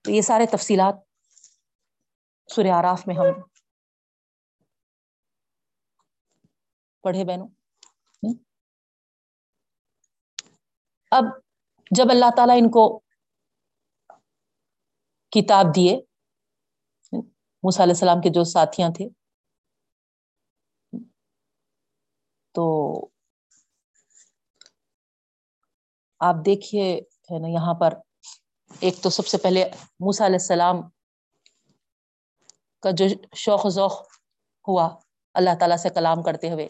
[0.04, 1.09] تو یہ سارے تفصیلات
[2.50, 3.40] سورہ آراف میں ہم
[7.04, 7.48] پڑھے بہنوں
[11.12, 11.24] اب
[11.90, 12.82] جب اللہ تعالیٰ ان کو
[15.32, 15.96] کتاب دیے،
[17.64, 19.08] موسیٰ علیہ السلام کے جو ساتھیاں تھے،
[22.54, 22.64] تو
[26.20, 26.84] آپ دیکھیے
[27.30, 27.94] ہے نا یہاں پر
[28.82, 29.64] ایک تو سب سے پہلے
[30.00, 30.80] موسیٰ علیہ السلام
[32.80, 34.02] کا جو شوق و ذوق
[34.68, 34.98] ہوا
[35.34, 36.66] اللہ تعالیٰ سے کلام کرتے ہوئے،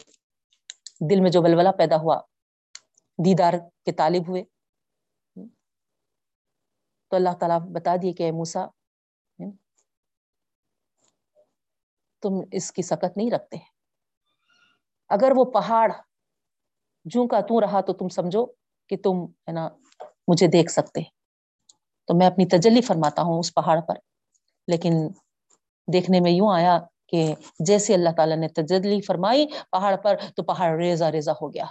[1.09, 2.21] دل میں جو بلبلا پیدا ہوا،
[3.25, 3.53] دیدار
[3.85, 4.43] کے طالب ہوئے۔
[7.09, 8.65] تو اللہ تعالیٰ بتا دیے کہ موسا
[12.21, 13.57] تم اس کی سکت نہیں رکھتے۔
[15.09, 15.91] اگر وہ پہاڑ
[17.05, 18.45] جوں کا تو رہا تو تم سمجھو
[18.87, 19.69] کہ تم ہے نا
[20.27, 21.01] مجھے دیکھ سکتے۔
[22.07, 23.95] تو میں اپنی تجلی فرماتا ہوں اس پہاڑ پر،
[24.67, 24.93] لیکن
[25.87, 30.77] دیکھنے میں یوں آیا کہ جیسے اللہ تعالیٰ نے تجلی فرمائی، پہاڑ پر تو پہاڑ
[30.77, 31.65] ریزا ریزا ہو گیا۔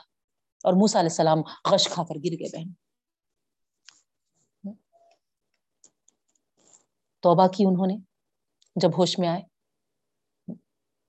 [0.64, 1.38] اور موسا علیہ السلام
[1.70, 2.72] غش کھا کر گر گئے بہن۔
[7.20, 7.96] توبہ کی انہوں نے
[8.76, 9.42] جب ہوش میں آئے۔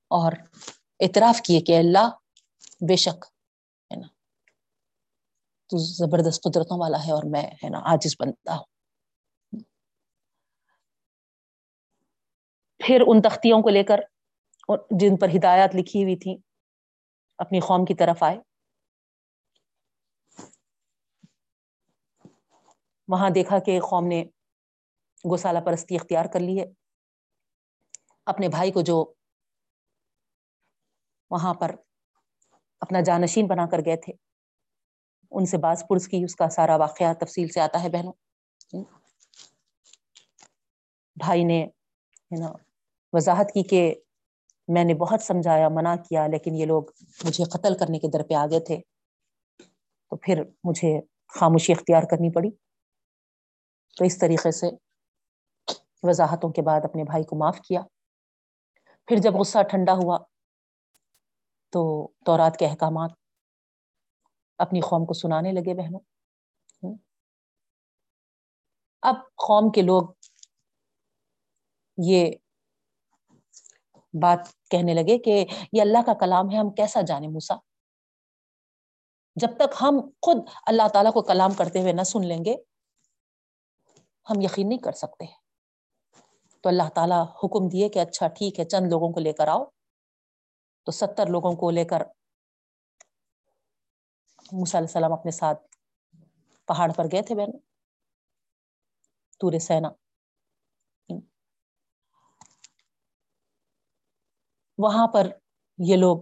[0.08, 0.32] اور
[0.99, 2.10] اعتراف کیے کہ اللہ
[2.88, 3.26] بے شک
[3.91, 4.08] ہے نا۔
[5.68, 8.70] تو زبردست قدرتوں والا ہے اور میں ہے نا آجز بنتا ہوں۔
[12.84, 13.99] پھر ان تختیوں کو لے کر
[14.91, 16.38] جن پر ہدایات لکھی ہوئی تھی
[17.38, 18.38] اپنی قوم کی طرف آئے۔
[23.07, 24.23] وہاں دیکھا کہ قوم نے
[25.29, 26.65] گوسالہ پرستی اختیار کر لی ہے۔
[28.25, 29.13] اپنے بھائی کو جو
[31.32, 31.75] وہاں پر
[32.79, 34.13] اپنا جانشین بنا کر گئے تھے،
[35.32, 38.13] ان سے باز پرس کی، اس کا سارا واقعہ تفصیل سے آتا ہے بہنوں۔
[41.15, 41.67] بھائی نے
[43.14, 43.95] وضاحت کی کہ
[44.68, 46.84] میں نے بہت سمجھایا، منع کیا، لیکن یہ لوگ
[47.24, 48.82] مجھے قتل کرنے کے در پہ آگے تھے۔
[50.09, 52.49] تو پھر مجھے خاموشی اختیار کرنی پڑی۔
[53.97, 54.68] تو اس طریقے سے
[56.03, 57.82] وضاحتوں کے بعد اپنے بھائی کو معاف کیا۔
[59.07, 60.18] پھر جب غصہ ٹھنڈا ہوا
[61.70, 63.12] تو تورات کے احکامات
[64.57, 65.99] اپنی قوم کو سنانے لگے بہنوں۔
[69.01, 70.09] اب قوم کے لوگ
[71.97, 72.32] یہ
[74.14, 74.39] بات
[74.70, 77.55] کہنے لگے کہ یہ اللہ کا کلام ہے، ہم کیسا جانے موسا
[79.36, 82.55] جب تک ہم خود اللہ تعالیٰ کو کلام کرتے ہوئے نہ سن لیں گے،
[84.30, 85.26] ہم یقین نہیں کر سکتے۔
[86.62, 89.66] تو اللہ تعالیٰ حکم دیے کہ اچھا ٹھیک ہے، چند لوگوں کو لے کر آؤ۔
[90.84, 92.01] تو ستر لوگوں کو لے کر
[94.51, 95.59] علیہ السلام اپنے ساتھ
[96.68, 97.51] پہاڑ پر گئے تھے بہن
[99.39, 99.89] تور سینا۔
[104.82, 105.27] وہاں پر
[105.77, 106.19] یہ لوگ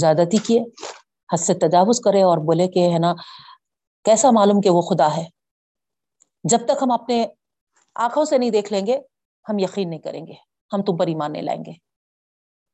[0.00, 0.60] زیادتی کیے،
[1.32, 3.14] حد سے تجاوز کرے اور بولے کہ، ہے نا،
[4.04, 5.24] کیسا معلوم کہ وہ خدا ہے؟
[6.44, 7.26] جب تک ہم اپنے
[7.94, 8.98] آنکھوں سے نہیں دیکھ لیں گے،
[9.48, 10.32] ہم یقین نہیں کریں گے،
[10.72, 11.72] ہم تم پر ایمان نہیں لائیں گے۔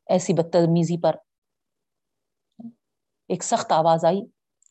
[0.07, 1.17] ایسی بدتمیزی پر
[3.29, 4.21] ایک سخت آواز آئی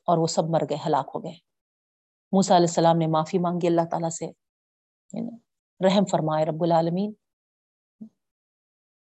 [0.08, 1.34] اور وہ سب مر گئے، ہلاک ہو گئے۔
[2.32, 4.28] موسا علیہ السلام نے معافی مانگی اللہ تعالیٰ سے
[5.88, 7.14] رحم فرمائے رب العالمین۔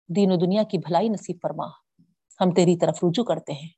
[0.08, 1.66] دین و دنیا کی بھلائی نصیب فرما۔
[2.40, 3.68] ہم تیری طرف رجوع کرتے ہیں۔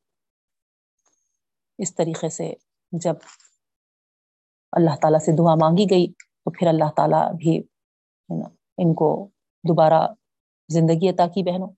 [1.79, 2.55] اس طریقے سے
[2.93, 3.14] جب
[4.72, 7.62] اللہ تعالیٰ سے دعا مانگی گئی، تو پھر اللہ تعالیٰ بھی
[8.79, 9.29] ان کو
[9.68, 10.09] دوبارہ
[10.68, 11.68] زندگی عطا کی بہنوں۔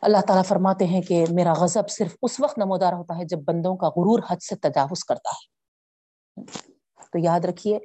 [0.00, 3.76] اللہ تعالیٰ فرماتے ہیں کہ میرا غضب صرف اس وقت نمودار ہوتا ہے جب بندوں
[3.76, 5.54] کا غرور حد سے تجاوز کرتا ہے۔
[7.12, 7.78] تو یاد رکھیے،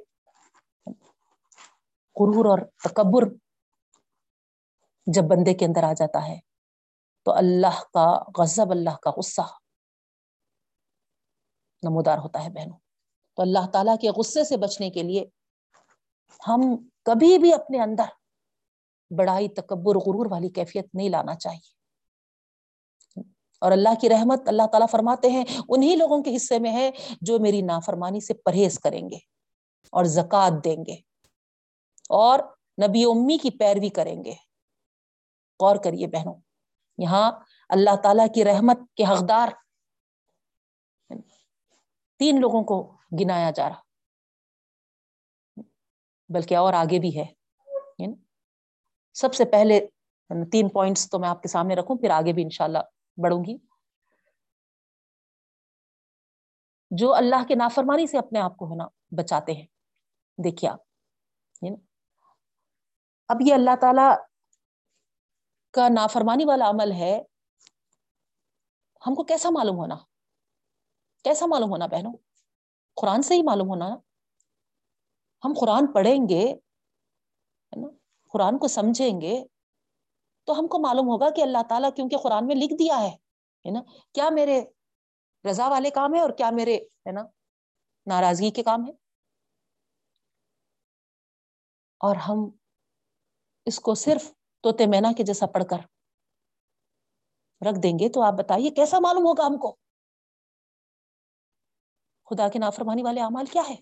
[2.20, 3.49] غرور اور تکبر
[5.06, 6.38] جب بندے کے اندر آ جاتا ہے۔
[7.24, 9.40] تو اللہ کا غضب، اللہ کا غصہ
[11.82, 12.78] نمودار ہوتا ہے بہنوں۔
[13.36, 15.24] تو اللہ تعالیٰ کے غصے سے بچنے کے لیے
[16.48, 18.04] ہم کبھی بھی اپنے اندر
[19.16, 21.80] بڑائی، تکبر، غرور والی کیفیت نہیں لانا چاہیے۔
[23.60, 26.90] اور اللہ کی رحمت، اللہ تعالیٰ فرماتے ہیں، انہی لوگوں کے حصے میں ہے
[27.20, 29.16] جو میری نافرمانی سے پرہیز کریں گے
[29.92, 30.96] اور زکوٰۃ دیں گے
[32.08, 32.38] اور
[32.88, 34.49] نبی امی کی پیروی کریں گے۔
[35.60, 36.34] غور کریے بہنوں۔
[36.98, 37.32] یہاں
[37.68, 39.48] اللہ تعالیٰ کی رحمت کے حقدار
[42.18, 43.80] تین لوگوں کو گنایا جا رہا۔
[46.28, 47.40] بلکہ اور آگے بھی ہے۔
[49.14, 49.86] سب سے پہلے
[50.52, 52.78] تین پوائنٹس تو میں آپ کے سامنے رکھوں، پھر آگے بھی انشاءاللہ
[53.16, 53.56] بڑھوں گی۔
[56.90, 59.66] جو اللہ کے نافرمانی سے اپنے آپ کو ہونا بچاتے ہیں۔
[60.44, 60.80] دیکھیے آپ۔
[63.28, 64.29] اب یہ اللہ تعالی
[65.74, 67.16] کا نافرمانی والا عمل ہے،
[69.02, 69.96] ہم کو کیسا معلوم ہونا؟
[71.24, 72.12] کیسا معلوم ہونا بہنوں؟
[72.96, 73.88] قرآن سے ہی معلوم ہونا
[75.42, 76.44] ہم قرآن پڑھیں گے
[78.32, 79.42] قرآن کو سمجھیں گے
[80.48, 83.80] تو ہم کو معلوم ہوگا کہ اللہ تعالیٰ کیونکہ قرآن میں لکھ دیا ہے نا؟
[84.14, 84.60] کیا میرے
[85.44, 87.22] رضا والے کام ہے اور کیا میرے، ہے نا؟
[88.06, 88.92] ناراضگی کے کام ہے
[92.00, 92.48] اور ہم
[93.66, 94.30] اس کو صرف
[94.60, 95.76] توتے مینا کے جیسا پڑھ کر
[97.70, 99.76] رکھ دیں گے تو آپ بتائیے کیسا معلوم ہوگا ہم کو؟
[102.24, 103.74] خدا کے نافرمانی والے اعمال کیا ہے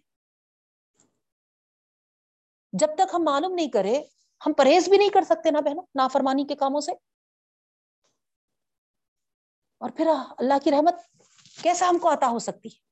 [2.72, 4.02] جب تک ہم معلوم نہیں کرے،
[4.46, 6.92] ہم پرہیز بھی نہیں کر سکتے نا بہنوں، نافرمانی کے کاموں سے۔
[9.78, 10.06] اور پھر
[10.38, 10.94] اللہ کی رحمت
[11.62, 12.88] کیسا ہم کو عطا ہو سکتی؟ ہے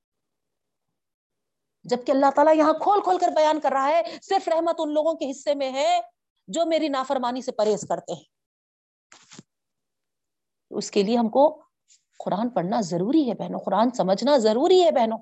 [1.85, 5.15] جبکہ اللہ تعالیٰ یہاں کھول کھول کر بیان کر رہا ہے، صرف رحمت ان لوگوں
[5.15, 6.16] کے حصے میں ہے۔
[6.49, 8.25] جو میری نافرمانی سے پرہیز کرتے ہیں۔
[10.71, 11.63] اس کے لیے ہم کو
[12.25, 15.19] قرآن پڑھنا ضروری ہے بہنوں، قرآن سمجھنا ضروری ہے بہنوں۔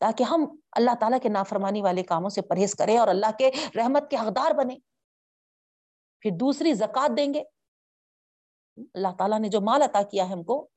[0.00, 4.10] تاکہ ہم اللہ تعالیٰ کے نافرمانی والے کاموں سے پرہیز کریں اور اللہ کے رحمت
[4.10, 4.76] کے حقدار بنے
[6.20, 7.42] پھر دوسری زکات دیں گے۔
[8.94, 10.68] اللہ تعالیٰ نے جو مال عطا کیا ہے ہم کو،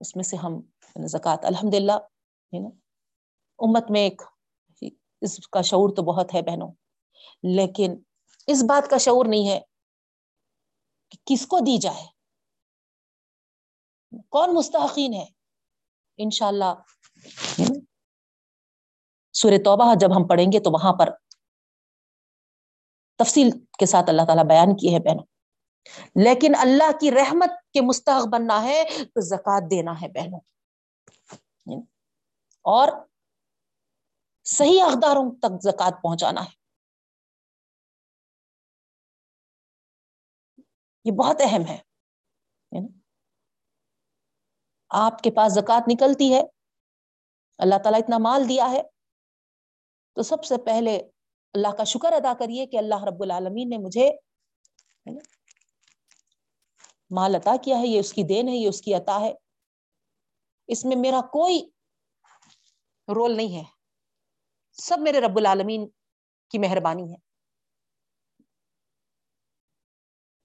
[0.00, 0.60] اس میں سے ہم
[1.04, 1.92] زکوٰۃ۔ الحمد للہ
[3.58, 4.22] امت میں ایک
[5.20, 6.72] اس کا شعور تو بہت ہے بہنوں۔
[7.42, 7.96] لیکن
[8.46, 9.60] اس بات کا شعور نہیں ہے
[11.10, 12.18] کہ کس کو دی جائے۔
[14.28, 15.26] کون مستحقین ہے؟
[16.16, 16.74] انشاءاللہ۔
[19.32, 21.10] سور توبہ جب ہم پڑھیں گے تو وہاں پر
[23.18, 25.24] تفصیل کے ساتھ اللہ تعالیٰ بیان کیے ہیں بہنوں۔
[26.24, 30.40] لیکن اللہ کی رحمت کے مستحق بننا ہے تو زکوٰۃ دینا ہے بہنوں۔
[32.62, 32.88] اور
[34.44, 36.57] صحیح اقداروں تک زکوٰۃ پہنچانا ہے۔
[41.04, 41.78] یہ بہت اہم ہے۔
[44.88, 46.40] آپ کے پاس زکوٰۃ نکلتی ہے،
[47.58, 48.82] اللہ تعالیٰ اتنا مال دیا ہے۔
[50.12, 50.96] تو سب سے پہلے
[51.52, 54.10] اللہ کا شکر ادا کریے کہ اللہ رب العالمین نے مجھے
[57.10, 59.32] مال عطا کیا ہے، یہ اس کی دین ہے، یہ اس کی عطا ہے۔
[60.66, 61.70] اس میں میرا کوئی
[63.14, 63.64] رول نہیں ہے۔
[64.72, 65.88] سب میرے رب العالمین
[66.50, 67.27] کی مہربانی ہے۔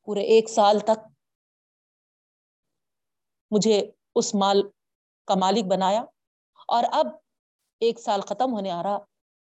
[0.03, 0.99] پورے ایک سال تک
[3.51, 4.61] مجھے اس مال
[5.25, 6.01] کا مالک بنایا
[6.67, 7.07] اور اب
[7.79, 8.97] ایک سال ختم ہونے آ رہا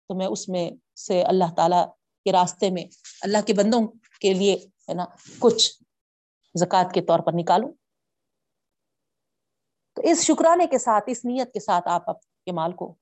[0.06, 1.84] تو میں اس میں سے اللہ تعالی
[2.24, 2.84] کے راستے میں
[3.22, 3.80] اللہ کے بندوں
[4.20, 4.54] کے لیے
[4.88, 5.04] ہے نا
[5.38, 5.82] کچھ
[6.54, 7.72] زکوٰۃ کے طور پر نکالوں۔
[9.94, 12.94] تو اس شکرانے کے ساتھ، اس نیت کے ساتھ آپ کے مال کو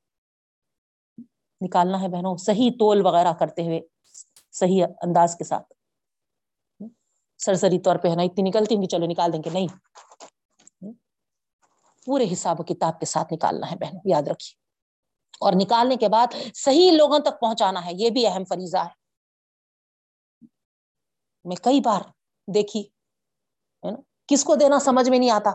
[1.61, 3.81] نکالنا ہے بہنوں، صحیح تول وغیرہ کرتے ہوئے،
[4.53, 5.73] صحیح انداز کے ساتھ۔
[7.39, 9.67] سرسری طور پہ ہے نا، اتنی نکلتی ہوں کہ چلو نکال دیں گے۔ نہیں۔
[12.07, 14.69] پورے حساب و کتاب کے ساتھ نکالنا ہے بہنوں، یاد رکھیے۔
[15.41, 18.99] اور نکالنے کے بعد صحیح لوگوں تک پہنچانا ہے، یہ بھی اہم فریضہ ہے۔
[21.45, 22.01] میں کئی بار
[22.55, 22.81] دیکھی،
[23.85, 25.51] ہے نا، کس کو دینا سمجھ میں نہیں آتا۔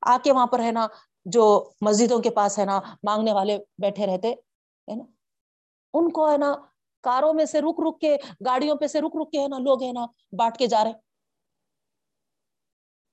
[0.00, 0.86] آ کے وہاں پر ہے نا،
[1.24, 5.04] جو مسجدوں کے پاس ہے نا، مانگنے والے بیٹھے رہتے، ہے نا،
[5.94, 6.56] ان کو ہے نا
[7.04, 8.16] کاروں میں سے رک رک کے،
[8.46, 10.06] گاڑیوں پہ سے رک رک کے ہے نا، لوگ ہے نا
[10.38, 10.92] بانٹ کے جا رہے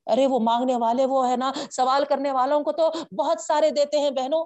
[0.07, 3.99] ارے وہ مانگنے والے وہ ہے نا، سوال کرنے والوں کو تو بہت سارے دیتے
[3.99, 4.45] ہیں بہنوں۔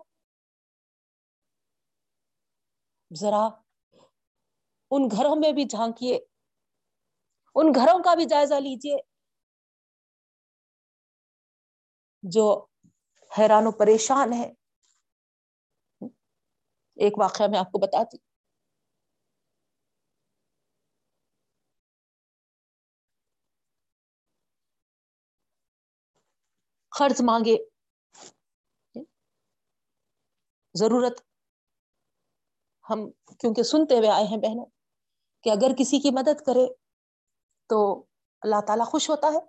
[3.12, 3.48] ذرا
[4.92, 6.20] ان گھروں میں بھی جھانکیے
[7.56, 8.98] ان گھروں کا بھی جائزہ لیجیے۔
[12.24, 12.46] جو
[13.32, 14.52] حیران و پریشان ہے
[16.98, 18.18] ایک واقعہ میں آپ کو بتاتی
[26.98, 27.58] قرض مانگے۔
[30.74, 31.22] ضرورت
[32.90, 34.66] ہم کیونکہ سنتے ہوئے آئے ہیں بہنوں
[35.44, 36.74] کہ اگر کسی کی مدد کرے
[37.70, 38.06] تو
[38.42, 39.40] اللہ تعالیٰ خوش ہوتا ہے۔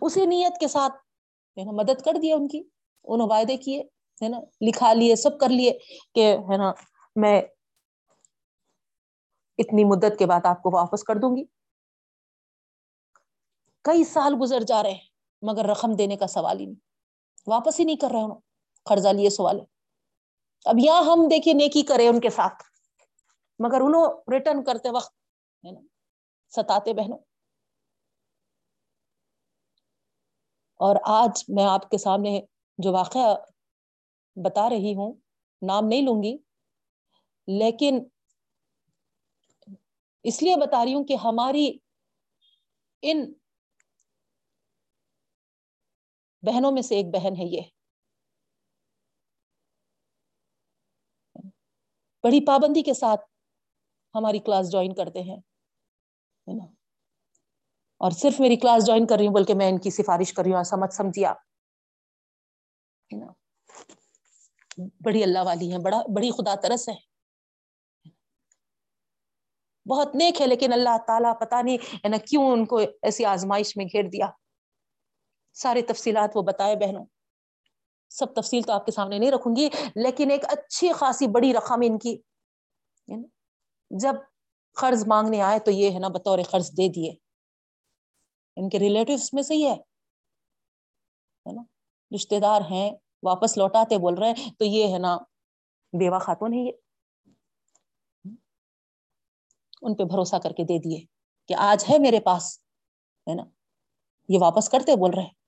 [0.00, 0.94] اسی نیت کے ساتھ
[1.56, 2.62] مدد کر دیا ان کی،
[3.04, 3.82] انہوں وعدے کیے،
[4.22, 5.78] ہے نا، لکھا لیے، سب کر لیے
[6.14, 6.72] کہ ہے نا
[7.16, 7.42] میں
[9.58, 11.44] اتنی مدت کے بعد آپ کو واپس کر دوں گی۔
[13.82, 16.80] کئی سال گزر جا رہے ہیں۔ مگر رقم دینے کا سوال ہی نہیں۔
[17.46, 18.40] واپس ہی نہیں کر رہے انہوں۔
[18.84, 19.64] قرضہ لیے سوال ہے۔
[20.64, 22.62] اب یہاں ہم دیکھیے نیکی کرے ان کے ساتھ۔
[23.58, 25.14] مگر انہوں ریٹرن کرتے وقت،
[25.64, 25.80] ہے نا،
[26.48, 27.18] ستاتے بہنوں۔
[30.76, 32.40] اور آج میں آپ کے سامنے
[32.78, 33.36] جو واقعہ
[34.36, 35.14] بتا رہی ہوں،
[35.62, 36.36] نام نہیں لوں گی،
[37.46, 38.04] لیکن
[40.22, 41.78] اس لیے بتا رہی ہوں کہ ہماری
[43.02, 43.32] ان
[46.46, 47.62] بہنوں میں سے ایک بہن ہے یہ۔
[52.24, 53.20] بڑی پابندی کے ساتھ
[54.14, 55.36] ہماری کلاس جوائن کرتے ہیں
[58.00, 60.54] اور صرف میری کلاس جوائن کر رہی ہوں، بلکہ میں ان کی سفارش کر رہی
[60.54, 61.32] ہوں سمجھ سمجھیا
[65.04, 66.94] بڑی اللہ والی ہے بڑا، بڑی خدا ترس ہے
[69.86, 73.76] بہت نیک ہے لیکن اللہ تعالیٰ پتا نہیں، ہے نا، کیوں ان کو ایسی آزمائش
[73.76, 74.26] میں گھیر دیا۔
[75.56, 77.06] سارے تفصیلات وہ بتائے بہنوں۔
[78.10, 81.80] سب تفصیل تو آپ کے سامنے نہیں رکھوں گی، لیکن ایک اچھی خاصی بڑی رقم
[81.82, 82.20] ان کی۔
[83.08, 83.24] یعنی
[83.90, 84.12] جب
[84.72, 87.14] قرض مانگنے آئے تو یہ ہے نا بطور قرض دے دیے۔
[88.56, 89.76] ان کے ریلیٹو میں سے ہی ہے۔
[91.52, 91.62] نا؟
[92.14, 95.16] رشتے دار ہیں، واپس لوٹاتے بول رہے ہیں، تو یہ ہے نا
[95.92, 96.72] بیوہ خاتون ہے یہ۔
[99.82, 101.04] ان پہ بھروسہ کر کے دے دیے
[101.48, 102.58] کہ آج ہے میرے پاس۔
[103.30, 103.42] ہے نا؟
[104.28, 105.45] یہ واپس کرتے بول رہے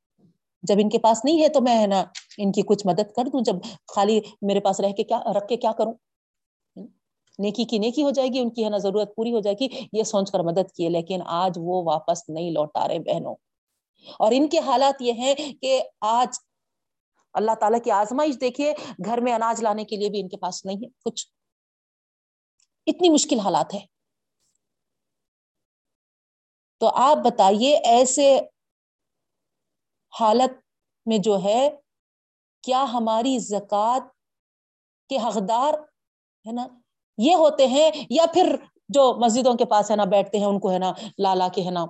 [0.63, 2.05] جب ان کے پاس نہیں ہے تو میں ہے نا
[2.39, 3.55] ان کی کچھ مدد کر دوں، جب
[3.95, 5.93] خالی میرے پاس رہ کے کیا، رکھ کے کیا کروں؟
[7.39, 9.69] نیکی کی نیکی ہو جائے گی، ان کی ہے نا ضرورت پوری ہو جائے گی،
[9.93, 13.35] یہ سوچ کر مدد کیے، لیکن آج وہ واپس نہیں لوٹا رہے بہنوں۔
[14.19, 16.39] اور ان کے حالات یہ ہیں کہ آج
[17.33, 20.65] اللہ تعالیٰ کی آزمائش دیکھیے، گھر میں اناج لانے کے لیے بھی ان کے پاس
[20.65, 21.27] نہیں ہے، کچھ۔
[22.87, 23.81] اتنی مشکل حالات ہے
[26.79, 28.41] تو آپ بتائیے، ایسے
[30.13, 30.53] حالت
[31.07, 31.69] میں جو ہے،
[32.65, 34.09] کیا ہماری زکوٰۃ
[35.11, 35.75] کے حقدار
[36.47, 36.67] ہے نا،
[37.19, 38.55] یہ ہوتے ہیں یا پھر
[38.89, 41.71] جو مسجدوں کے پاس ہے نا، بیٹھتے ہیں، ان کو ہے نا لالا کے ہے
[41.71, 41.85] نا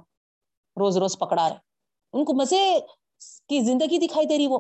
[0.77, 1.57] روز روز پکڑا رہے
[2.14, 2.64] ان کو مزے
[3.49, 4.59] کی زندگی دکھائی دے رہی وہ۔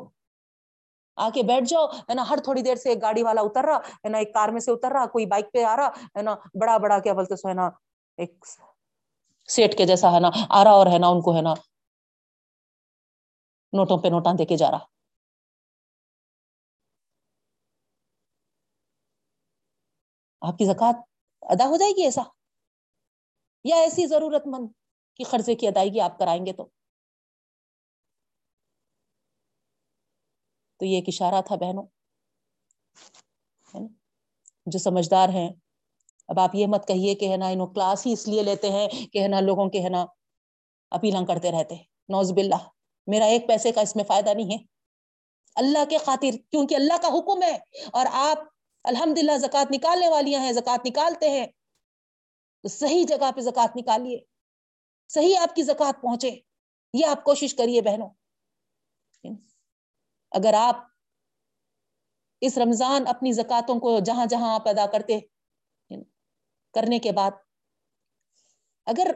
[1.18, 3.76] آ کے بیٹھ جاؤ، ہے نا، ہر تھوڑی دیر سے ایک گاڑی والا اتر رہا،
[3.76, 6.34] ہے نا، ایک کار میں سے اتر رہا، کوئی بائک پہ آ رہا، ہے نا،
[6.60, 7.68] بڑا بڑا کیا بولتے سو ہے نا،
[8.18, 8.46] ایک
[9.48, 11.54] سیٹ کے جیسا، ہے نا، آ رہا اور ہے نا، ان کو، ہے نا
[13.72, 14.78] نوٹوں پہ نوٹاں دے کے جا رہا۔
[20.40, 20.94] آپ کی زکات
[21.42, 22.22] ادا ہو جائے گی ایسا؟
[23.64, 24.68] یا ایسی ضرورت مند
[25.14, 26.68] کی قرضے کی ادائیگی آپ کرائیں گے تو؟
[30.76, 31.86] تو یہ ایک اشارہ تھا بہنوں
[34.66, 35.48] جو سمجھدار ہیں۔
[36.28, 38.88] اب آپ یہ مت کہیے کہ ہے نا انہوں کلاس ہی اس لیے لیتے ہیں
[39.12, 40.06] کہ ہے نا لوگوں کے ہے نا
[40.90, 41.74] اپیل کرتے رہتے۔
[42.08, 42.77] نوز باللہ۔
[43.08, 44.64] میرا ایک پیسے کا اس میں فائدہ نہیں ہے۔
[45.54, 47.58] اللہ کے خاطر، کیونکہ اللہ کا حکم ہے۔
[47.92, 48.38] اور آپ
[48.84, 51.46] الحمد للہ زکوٰۃ نکالنے والیاں ہیں، زکوٰۃ نکالتے ہیں۔
[52.62, 54.18] تو صحیح جگہ پہ زکوٰۃ نکالیے۔
[55.08, 56.30] صحیح آپ کی زکوٰۃ پہنچے۔
[56.92, 58.08] یہ آپ کوشش کریے بہنوں۔
[60.30, 60.76] اگر آپ
[62.40, 65.20] اس رمضان اپنی زکاتوں کو جہاں جہاں آپ ادا کرتے،
[66.72, 67.30] کرنے کے بعد،
[68.86, 69.10] اگر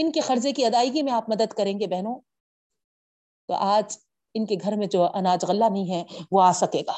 [0.00, 2.18] ان کے قرضے کی ادائیگی میں آپ مدد کریں گے بہنوں۔
[3.48, 3.96] تو آج
[4.34, 6.96] ان کے گھر میں جو اناج غلہ نہیں ہے، وہ آ سکے گا۔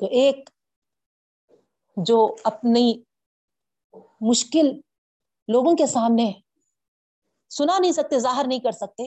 [0.00, 0.50] تو ایک
[1.96, 3.02] جو اپنی
[4.20, 4.66] مشکل
[5.48, 6.30] لوگوں کے سامنے
[7.50, 9.06] سنا نہیں سکتے، ظاہر نہیں کر سکتے،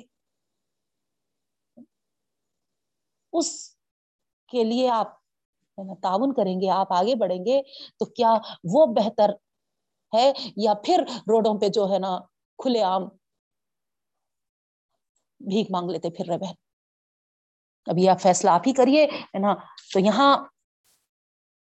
[3.34, 3.50] اس
[4.52, 5.20] کے لیے آپ
[6.02, 7.62] تعاون کریں گے، آپ آگے بڑھیں گے،
[8.00, 8.34] تو کیا
[8.74, 9.32] وہ بہتر
[10.14, 12.20] ہے یا پھر روڈوں پہ جو ہے نا
[12.58, 13.04] کھلے عام
[15.40, 16.54] بھیک مانگ لیتے پھر رہے بہن۔
[17.86, 19.54] ابھی آپ فیصلہ آپ ہی کریے، ہے نا؟
[19.94, 20.38] تو یہاں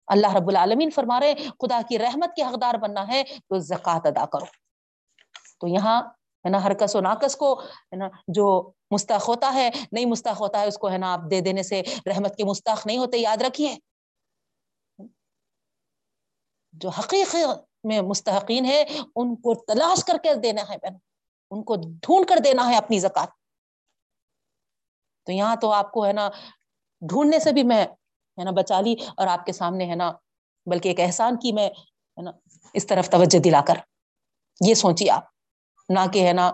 [0.07, 4.25] اللہ رب العالمین فرما رہے خدا کی رحمت کے حقدار بننا ہے تو زکوٰۃ ادا
[4.25, 4.45] کرو۔
[5.59, 6.01] تو یہاں
[6.45, 10.41] ہے نا ہر کس و ناکس کو ہے نا جو مستحق ہوتا ہے، نہیں مستحق
[10.41, 13.17] ہوتا ہے، اس کو ہے نا آپ دے دینے سے رحمت کے مستحق نہیں ہوتے،
[13.17, 13.75] یاد رکھیے۔
[16.73, 17.43] جو حقیقی
[17.83, 18.83] میں مستحقین ہے
[19.15, 20.95] ان کو تلاش کر کے دینا ہے بہن۔
[21.51, 23.29] ان کو ڈھونڈ کر دینا ہے اپنی زکات۔
[25.25, 26.29] تو یہاں تو آپ کو ہے نا،
[27.01, 27.85] ڈھونڈنے سے بھی میں
[28.37, 30.11] ہے نا بچا لی اور آپ کے سامنے ہے نا،
[30.65, 31.69] بلکہ ایک احسان کی میں
[32.17, 32.31] ہے نا
[32.73, 33.73] اس طرف توجہ دلا کر۔
[34.67, 35.23] یہ سوچیے آپ،
[35.89, 36.51] نہ کہ ہے نا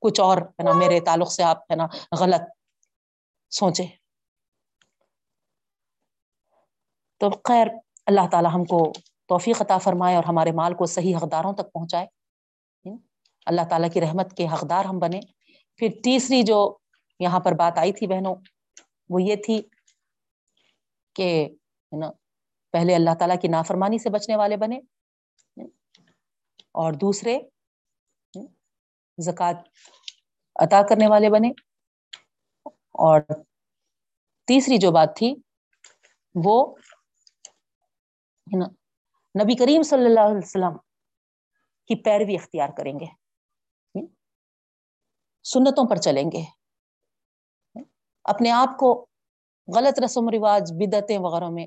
[0.00, 1.86] کچھ اور ہے نا میرے تعلق سے آپ ہے نا
[2.20, 2.42] غلط
[3.50, 3.86] سوچے
[7.20, 7.66] تو خیر،
[8.06, 8.92] اللہ تعالی ہم کو
[9.28, 12.06] توفیق عطا فرمائے اور ہمارے مال کو صحیح حقداروں تک پہنچائے۔
[12.84, 12.90] جی۔
[13.46, 15.20] اللہ تعالیٰ کی رحمت کے حقدار ہم بنے
[15.80, 16.58] پھر تیسری جو
[17.20, 18.34] یہاں پر بات آئی تھی بہنوں،
[19.10, 19.60] وہ یہ تھی
[21.16, 21.48] کہ
[21.92, 22.10] نا،
[22.74, 24.78] پہلے اللہ تعالیٰ کی نافرمانی سے بچنے والے بنے
[26.74, 27.38] اور دوسرے،
[29.18, 29.62] زکوٰۃ
[30.56, 31.48] عطا کرنے والے بنے
[32.98, 33.20] اور
[34.48, 35.34] تیسری جو بات تھی،
[36.34, 36.56] وہ
[39.42, 40.78] نبی کریم صلی اللہ علیہ وسلم
[41.86, 43.26] کی پیروی اختیار کریں گے۔
[45.44, 46.44] سنتوں پر چلیں گے۔
[48.24, 49.06] اپنے آپ کو
[49.76, 51.66] غلط رسم و رواج، بدعتیں وغیرہ میں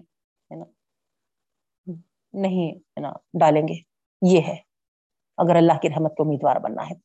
[2.33, 3.73] نہیں، ہے نا، ڈالیں گے۔
[4.21, 4.55] یہ ہے۔
[5.37, 6.95] اگر اللہ کی رحمت کو امیدوار بننا ہے۔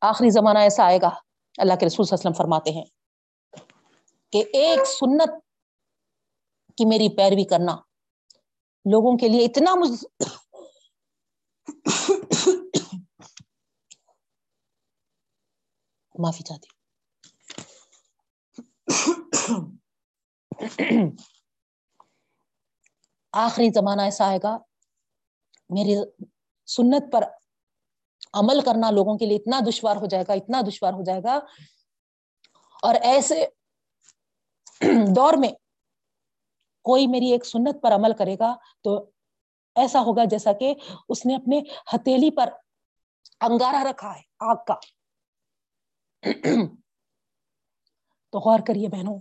[0.00, 1.10] آخری زمانہ ایسا آئے گا۔
[1.58, 2.84] اللہ کے رسول صلی اللہ علیہ وسلم فرماتے ہیں
[4.32, 5.45] کہ ایک سنت
[6.76, 7.76] کی میری پیروی کرنا۔
[8.84, 10.04] لوگوں کے لیے اتنا مز...
[16.18, 16.68] معافی چاہتی
[23.32, 24.58] آخری زمانہ ایسا آئے گا
[25.68, 25.96] میری
[26.66, 27.24] سنت پر
[28.32, 31.36] عمل کرنا لوگوں کے لیے اتنا دشوار ہو جائے گا، اتنا دشوار ہو جائے گا۔
[32.82, 33.46] اور ایسے
[35.16, 35.48] دور میں
[36.86, 39.10] کوئی میری ایک سنت پر عمل کرے گا تو
[39.74, 40.74] ایسا ہوگا جیسا کہ
[41.08, 41.60] اس نے اپنے
[41.94, 42.48] ہتھیلی پر
[43.40, 44.74] انگارا رکھا ہے، آگ کا۔
[48.30, 49.20] تو غور کریے بہنوں،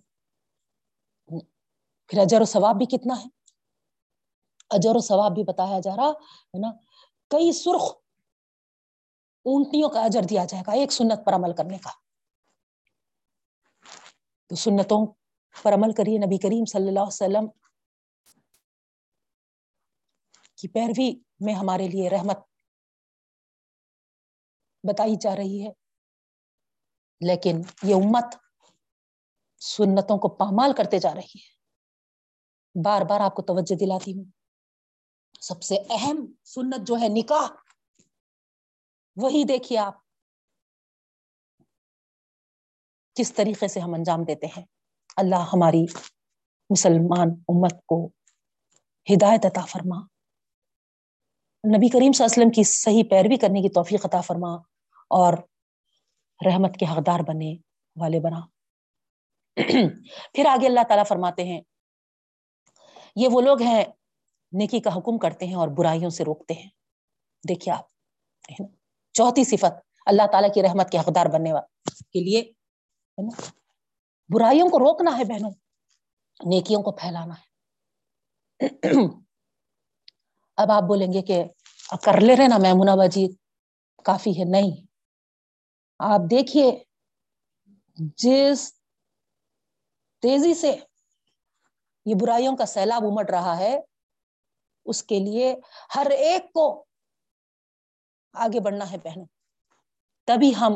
[2.08, 3.28] پھر اجر و ثواب بھی کتنا ہے؟
[4.70, 6.10] اجر و ثواب بھی بتایا جا رہا،
[6.54, 6.72] ہے نا؟
[7.28, 7.92] کئی سرخ
[9.46, 11.90] اونٹنیوں کا اجر دیا جائے گا ایک سنت پر عمل کرنے کا۔
[14.48, 15.25] تو سنتوں
[15.64, 17.48] پر عمل کریے نبی کریم صلی اللہ علیہ وسلم
[20.56, 22.38] کی پیروی میں ہمارے لیے رحمت
[24.84, 25.72] بتائی جا رہی ہے۔
[27.22, 28.36] لیکن یہ امت
[29.60, 31.56] سنتوں کو پامال کرتے جا رہی ہے۔
[32.86, 34.26] بار بار آپ کو توجہ دلاتی ہوں۔
[35.42, 37.48] سب سے اہم سنت جو ہے نکاح،
[39.16, 39.94] وہی دیکھیے آپ۔
[43.16, 44.75] کس طریقے سے ہم انجام دیتے ہیں۔
[45.18, 45.86] اللہ ہماری
[46.70, 48.06] مسلمان امت کو
[49.14, 50.00] ہدایت عطا فرما۔
[51.64, 54.54] نبی کریم صلی اللہ علیہ وسلم کی صحیح پیروی کرنے کی توفیق عطا فرما
[55.10, 55.34] اور
[56.46, 57.56] رحمت کے حقدار بننے
[57.96, 58.42] والے بنا۔
[60.34, 61.62] پھر آگے اللہ تعالیٰ فرماتے ہیں،
[63.16, 63.84] یہ وہ لوگ ہیں
[64.52, 66.70] نیکی کا حکم کرتے ہیں اور برائیوں سے روکتے ہیں۔
[67.48, 67.86] دیکھیے آپ،
[69.16, 71.52] چوتھی صفت اللہ تعالیٰ کی رحمت کے حقدار بننے
[72.14, 72.42] کے لیے
[74.30, 75.52] برائیوں کو روکنا ہے بہنوں،
[76.46, 77.46] نیکیوں کو پھیلانا ہے۔
[80.58, 81.44] اب آپ بولیں گے کہ
[82.04, 83.28] کر لے رہے نا میمونا باجی،
[84.04, 84.86] کافی ہے، نہیں۔
[86.00, 86.84] آپ دیکھیے،
[88.18, 88.74] جس
[90.22, 90.76] تیزی سے
[92.06, 93.80] یہ برائیوں کا سیلاب امٹ رہا ہے،
[94.86, 95.56] اس کے لیے
[95.96, 96.86] ہر ایک کو
[98.34, 99.26] آگے بڑھنا ہے بہنوں۔
[100.28, 100.74] تبھی ہم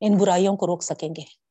[0.00, 1.47] ان برائیوں کو روک سکیں گے۔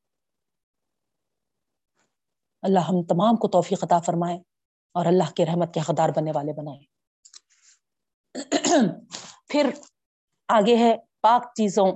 [2.68, 4.38] اللہ ہم تمام کو توفیق عطا فرمائے
[4.94, 6.80] اور اللہ کے رحمت کے حقدار بننے والے بنائے۔
[9.48, 9.70] پھر
[10.48, 11.92] آگے ہے، پاک چیزوں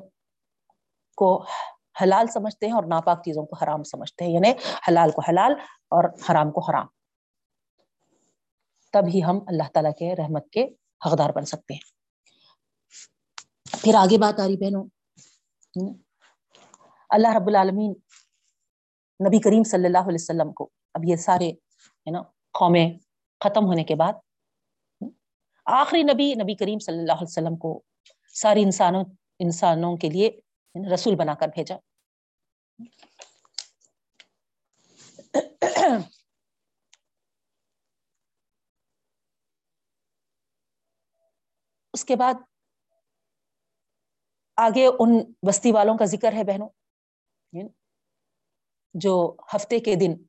[1.16, 1.44] کو
[2.02, 4.52] حلال سمجھتے ہیں اور ناپاک چیزوں کو حرام سمجھتے ہیں یعنی
[4.88, 6.88] حلال کو حلال اور حرام کو حرام۔
[8.94, 10.66] تب ہی ہم اللہ تعالیٰ کے رحمت کے
[11.06, 12.02] حقدار بن سکتے ہیں۔
[13.82, 14.86] پھر آگے بات آ رہی بہنوں۔
[17.10, 17.94] اللہ رب العالمین
[19.28, 22.22] نبی کریم صلی اللہ علیہ وسلم کو۔ اب یہ سارے ہے نا
[22.60, 22.88] قومیں
[23.40, 24.14] ختم ہونے کے بعد،
[25.66, 27.82] آخری نبی نبی کریم صلی اللہ علیہ وسلم کو
[28.34, 29.04] ساری انسانوں
[29.40, 30.30] انسانوں کے لیے
[30.94, 31.76] رسول بنا کر بھیجا۔
[41.94, 42.34] اس کے بعد
[44.58, 45.10] آگے ان
[45.48, 46.70] بستی والوں کا ذکر ہے بہنوں۔
[48.94, 50.24] جو ہفتے کے دن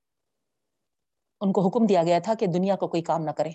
[1.40, 3.50] ان کو حکم دیا گیا تھا کہ دنیا کو کوئی کام نہ کرے۔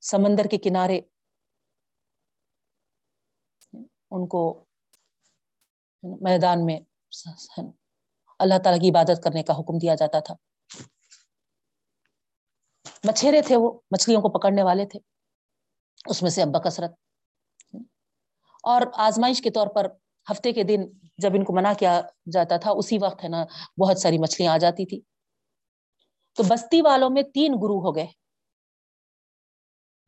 [0.00, 1.00] سمندر کے کنارے
[4.10, 4.64] ان کو
[6.02, 6.80] میدان میں
[8.38, 10.34] اللہ تعالیٰ کی عبادت کرنے کا حکم دیا جاتا تھا۔
[13.04, 15.00] مچھیرے تھے وہ، مچھلیوں کو پکڑنے والے تھے۔
[16.06, 16.90] اس میں سے ابا کثرت۔
[18.62, 20.80] اور آزمائش کے طور پر ہفتے کے دن
[21.18, 22.00] جب ان کو منع کیا
[22.32, 23.44] جاتا تھا، اسی وقت ہے نا
[23.80, 25.00] بہت ساری مچھلیاں آ جاتی تھی
[26.36, 28.06] تو بستی والوں میں تین گرو ہو گئے۔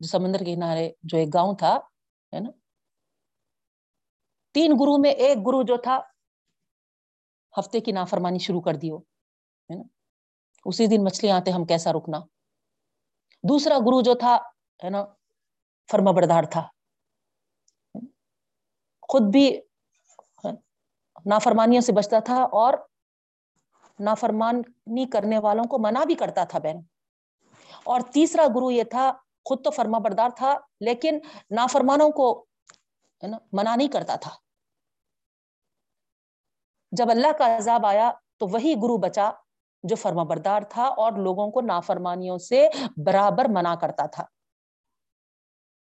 [0.01, 1.73] جو سمندر کے کنارے جو ایک گاؤں تھا،
[2.33, 2.49] ہے نا؟
[4.55, 5.99] تین گرو میں ایک گرو جو تھا،
[7.53, 8.89] ہفتے کی نافرمانی شروع کر دی
[10.65, 12.19] اسی دن مچھلیاں آتے، ہم کیسا رکنا؟
[13.43, 14.35] دوسرا گرو جو تھا،
[14.83, 15.01] ہے نا،
[15.89, 16.63] فرما بردار تھا۔
[19.09, 19.45] خود بھی
[21.29, 22.73] نافرمانیوں سے بچتا تھا اور
[23.99, 26.79] نافرمانی کرنے والوں کو منع بھی کرتا تھا بہن۔
[27.83, 29.11] اور تیسرا گرو یہ تھا،
[29.45, 31.19] خود تو فرما بردار تھا، لیکن
[31.51, 32.45] نافرمانوں کو
[33.51, 34.31] منع نہیں کرتا تھا۔
[36.91, 39.31] جب اللہ کا عذاب آیا تو وہی گرو بچا
[39.83, 44.25] جو فرما بردار تھا اور لوگوں کو نافرمانیوں سے برابر منع کرتا تھا۔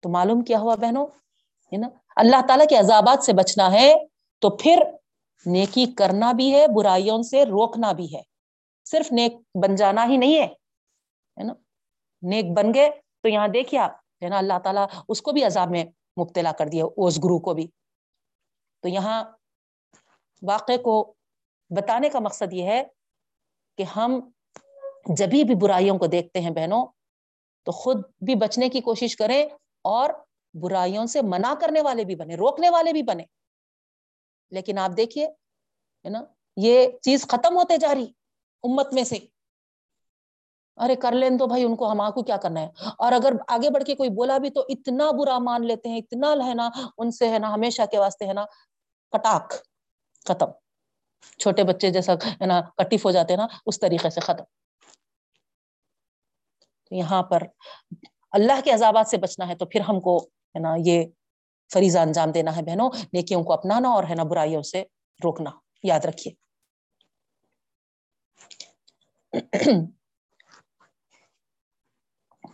[0.01, 1.07] تو معلوم کیا ہوا بہنوں؟
[1.73, 3.95] ہے نا، اللہ تعالیٰ کے عذابات سے بچنا ہے
[4.39, 4.83] تو پھر
[5.47, 8.23] نیکی کرنا بھی ہے، برائیوں سے روکنا بھی ہے۔
[8.85, 11.53] صرف نیک بن جانا ہی نہیں ہے نا؟
[12.23, 12.91] نیک بن گئے
[13.21, 13.91] تو یہاں دیکھیے آپ،
[14.23, 15.85] ہے نا؟ اللہ تعالیٰ اس کو بھی عذاب میں
[16.21, 17.67] مبتلا کر دیا اس گرو کو بھی۔
[18.81, 19.25] تو یہاں
[20.43, 21.15] واقع کو
[21.71, 22.85] بتانے کا مقصد یہ ہے
[23.79, 24.31] کہ ہم
[25.17, 26.87] جبھی بھی برائیوں کو دیکھتے ہیں بہنوں،
[27.63, 29.47] تو خود بھی بچنے کی کوشش کریں
[29.83, 30.11] اور
[30.55, 33.25] برائیوں سے منع کرنے والے بھی بنے روکنے والے بھی بنے
[34.51, 35.29] لیکن آپ دیکھیے
[36.05, 36.23] ہے نا؟
[36.57, 38.07] یہ چیز ختم ہوتے جا رہی
[38.63, 39.19] امت میں سے۔
[40.77, 42.69] ارے کر لیں تو بھائی ان کو ہم کو کیا کرنا ہے؟
[42.99, 46.35] اور اگر آگے بڑھ کے کوئی بولا بھی تو اتنا برا مان لیتے ہیں، اتنا
[46.47, 48.45] ہے نا ان سے ہے نا، ہمیشہ کے واسطے ہے نا،
[49.11, 49.53] کٹاک،
[50.29, 50.47] ختم۔
[51.39, 54.45] چھوٹے بچے جیسا ہے نا کٹیف ہو جاتے ہیں نا، اس طریقے سے ختم۔
[56.91, 57.43] یہاں پر
[58.31, 61.05] اللہ کے عذابات سے بچنا ہے تو پھر ہم کو ہے نا، یہ
[61.73, 64.85] فریضہ انجام دینا ہے بہنوں، نیکیوں کو اپنانا اور ہے نا، برائیوں سے
[65.25, 65.51] روکنا۔
[65.83, 66.35] یاد رکھیے۔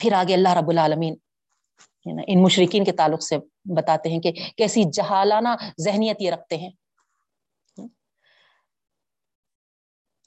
[0.01, 1.17] پھر آگے اللہ رب العالمین
[2.27, 3.39] ان مشرقین کے تعلق سے
[3.77, 5.49] بتاتے ہیں کہ کیسی جہالانہ
[5.81, 6.71] ذہنیت یہ رکھتے ہیں۔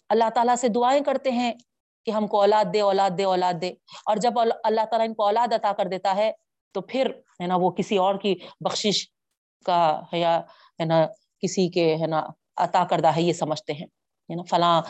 [0.10, 1.53] اللہ تعالیٰ سے دعائیں کرتے ہیں
[2.06, 3.69] کہ ہم کو اولاد دے اولاد دے اولاد دے۔
[4.06, 6.32] اور جب اللہ تعالیٰ ان کو اولاد عطا کر دیتا ہے
[6.72, 7.11] تو پھر
[7.41, 9.07] ہے نا وہ کسی اور کی بخشش
[9.65, 10.40] کا یا
[10.80, 11.06] ہے نا
[11.40, 13.88] کسی کے ہے نا عطا کردہ ہے، یہ سمجھتے ہیں۔
[14.36, 14.82] نا فلاں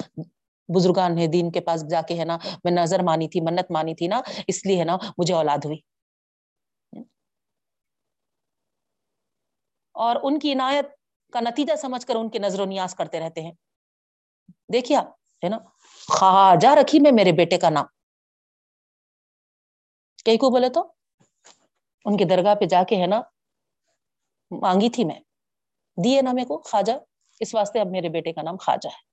[0.75, 3.95] بزرگان نے دین کے پاس جا کے ہے نا، میں نظر مانی تھی، منت مانی
[3.95, 5.77] تھی نا، اس لیے ہے نا مجھے اولاد ہوئی۔
[9.91, 10.85] اور ان کی عنایت
[11.33, 13.51] کا نتیجہ سمجھ کر ان کے نظر و نیاز کرتے رہتے ہیں۔
[14.73, 14.97] دیکھیے
[15.43, 15.57] ہے نا،
[16.07, 17.85] خواجہ رکھی میں میرے بیٹے کا نام۔
[20.25, 20.91] کئی کو بولے تو؟
[22.05, 23.21] ان کے درگاہ پہ جا کے ہے نا،
[24.51, 25.19] مانگی تھی میں۔
[26.03, 26.93] دیے نا میرے کو خواجہ۔
[27.41, 29.11] اس واسطے اب میرے بیٹے کا نام خواجہ ہے۔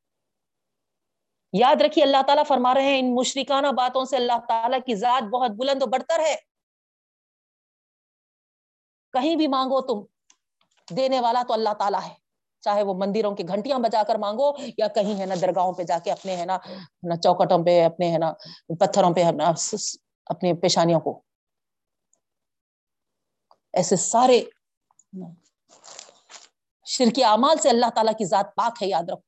[1.52, 5.22] یاد رکھیے، اللہ تعالیٰ فرما رہے ہیں، ان مشرکانہ باتوں سے اللہ تعالیٰ کی ذات
[5.22, 6.36] بہت بلند و برتر ہے۔
[9.12, 10.06] کہیں بھی مانگو تم،
[10.96, 12.14] دینے والا تو اللہ تعالیٰ ہے۔
[12.60, 15.98] چاہے وہ مندروں کی گھنٹیاں بجا کر مانگو یا کہیں ہے نا درگاہوں پہ جا
[15.98, 16.58] کے اپنے ہے نا
[17.16, 18.32] چوکٹوں پہ، اپنے ہے نا
[18.80, 19.22] پتھروں پہ
[20.26, 21.22] اپنے پیشانیوں کو۔
[23.72, 24.44] ایسے سارے
[26.90, 29.20] شرکی اعمال سے اللہ تعالیٰ کی ذات پاک ہے، یاد رکھو۔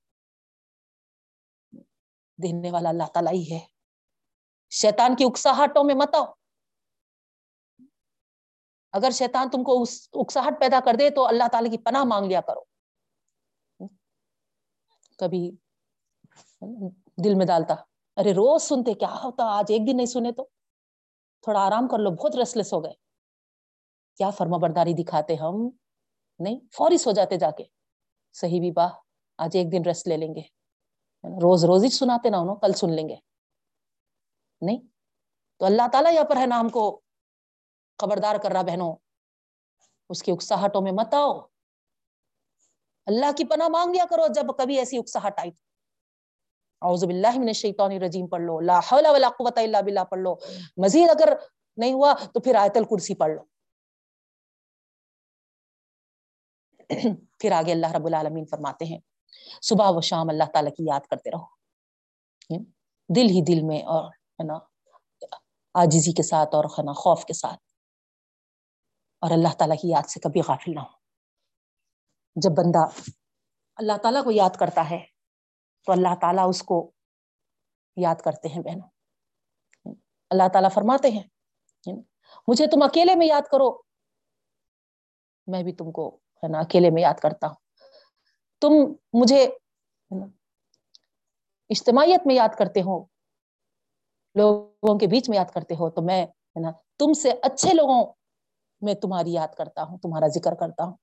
[2.43, 3.59] دینے والا اللہ تعالیٰ ہی ہے۔
[4.70, 6.24] شیطان کی اکساہٹوں میں مت آؤ۔
[8.93, 12.41] اگر شیطان تم کو اکساہٹ پیدا کر دے تو اللہ تعالیٰ کی پناہ مانگ لیا
[12.41, 12.61] کرو۔
[15.19, 15.51] کبھی
[17.24, 17.74] دل میں ڈالتا،
[18.16, 20.45] ارے روز سنتے، کیا ہوتا، آج ایک دن نہیں سنے تو؟
[21.43, 22.93] تھوڑا آرام کر لو، بہت ریسلس ہو گئے۔
[24.16, 25.70] کیا فرما برداری دکھاتے ہم؟
[26.41, 27.65] نہیں، فوری سو جاتے جا کے۔
[28.33, 28.89] صحیح بھی باہ
[29.39, 30.41] آج ایک دن ریسٹ لے لیں گے۔
[31.43, 33.17] روز روز ہی سناتے نا انہوں، کل سن لیں گے۔
[34.61, 34.79] نہیں،
[35.59, 37.01] تو اللہ تعالیٰ یہاں پر ہے نا ہم کو
[37.99, 38.97] خبردار کر رہا بہنوں۔
[40.09, 41.41] اس کی اکساہٹوں میں مت آؤ۔
[43.07, 45.51] اللہ کی پناہ مانگ لیا کرو جب کبھی ایسی اکساہٹ آئی۔
[46.83, 50.35] اعوذ باللہ من الشیطان الرجیم، پڑھ لو۔ لا حول ولا قوت الا باللہ، پڑھ لو۔
[50.77, 51.33] مزید اگر
[51.77, 53.43] نہیں ہوا تو پھر آیت الکرسی پڑھ لو۔
[57.39, 58.99] پھر آگے اللہ رب العالمین فرماتے ہیں،
[59.62, 61.61] صبح و شام اللہ تعالیٰ کی یاد کرتے رہو۔
[63.17, 64.59] دل ہی دل میں اور ہے نا
[65.75, 67.61] آجزی کے ساتھ اور ہے نا، خوف کے ساتھ۔
[69.19, 71.01] اور اللہ تعالیٰ کی یاد سے کبھی غافل نہ ہو۔
[72.37, 73.01] جب بندہ
[73.77, 75.07] اللہ تعالیٰ کو یاد کرتا ہے،
[75.87, 76.93] تو اللہ تعالیٰ اس کو
[77.97, 78.89] یاد کرتے ہیں بہنوں۔
[80.31, 81.23] اللہ تعالیٰ فرماتے ہیں،
[82.49, 83.79] مجھے تم اکیلے میں یاد کرو،
[85.47, 87.55] میں بھی تم کو ہے نا، اکیلے میں یاد کرتا ہوں۔
[88.61, 88.73] تم
[89.12, 89.51] مجھے
[91.69, 93.05] اجتماعیت میں یاد کرتے ہو،
[94.35, 98.12] لوگوں کے بیچ میں یاد کرتے ہو، تو میں ہے نا، تم سے اچھے لوگوں
[98.81, 100.97] میں تمہاری یاد کرتا ہوں، تمہارا ذکر کرتا ہوں۔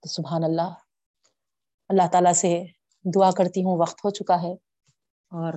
[0.00, 0.74] تو سبحان اللہ
[1.88, 2.64] اللہ تعالیٰ سے
[3.14, 4.52] دعا کرتی ہوں، وقت ہو چکا ہے۔
[5.30, 5.52] اور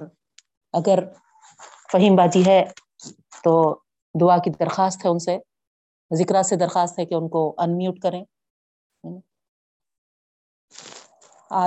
[0.74, 1.00] اگر
[1.92, 2.66] فہیم باجی ہے،
[3.44, 3.80] تو
[4.22, 5.38] دعا کی درخواست ہے ان سے۔
[6.12, 8.24] ذکرہ سے درخواست ہے کہ ان کو انمیوٹ کریں۔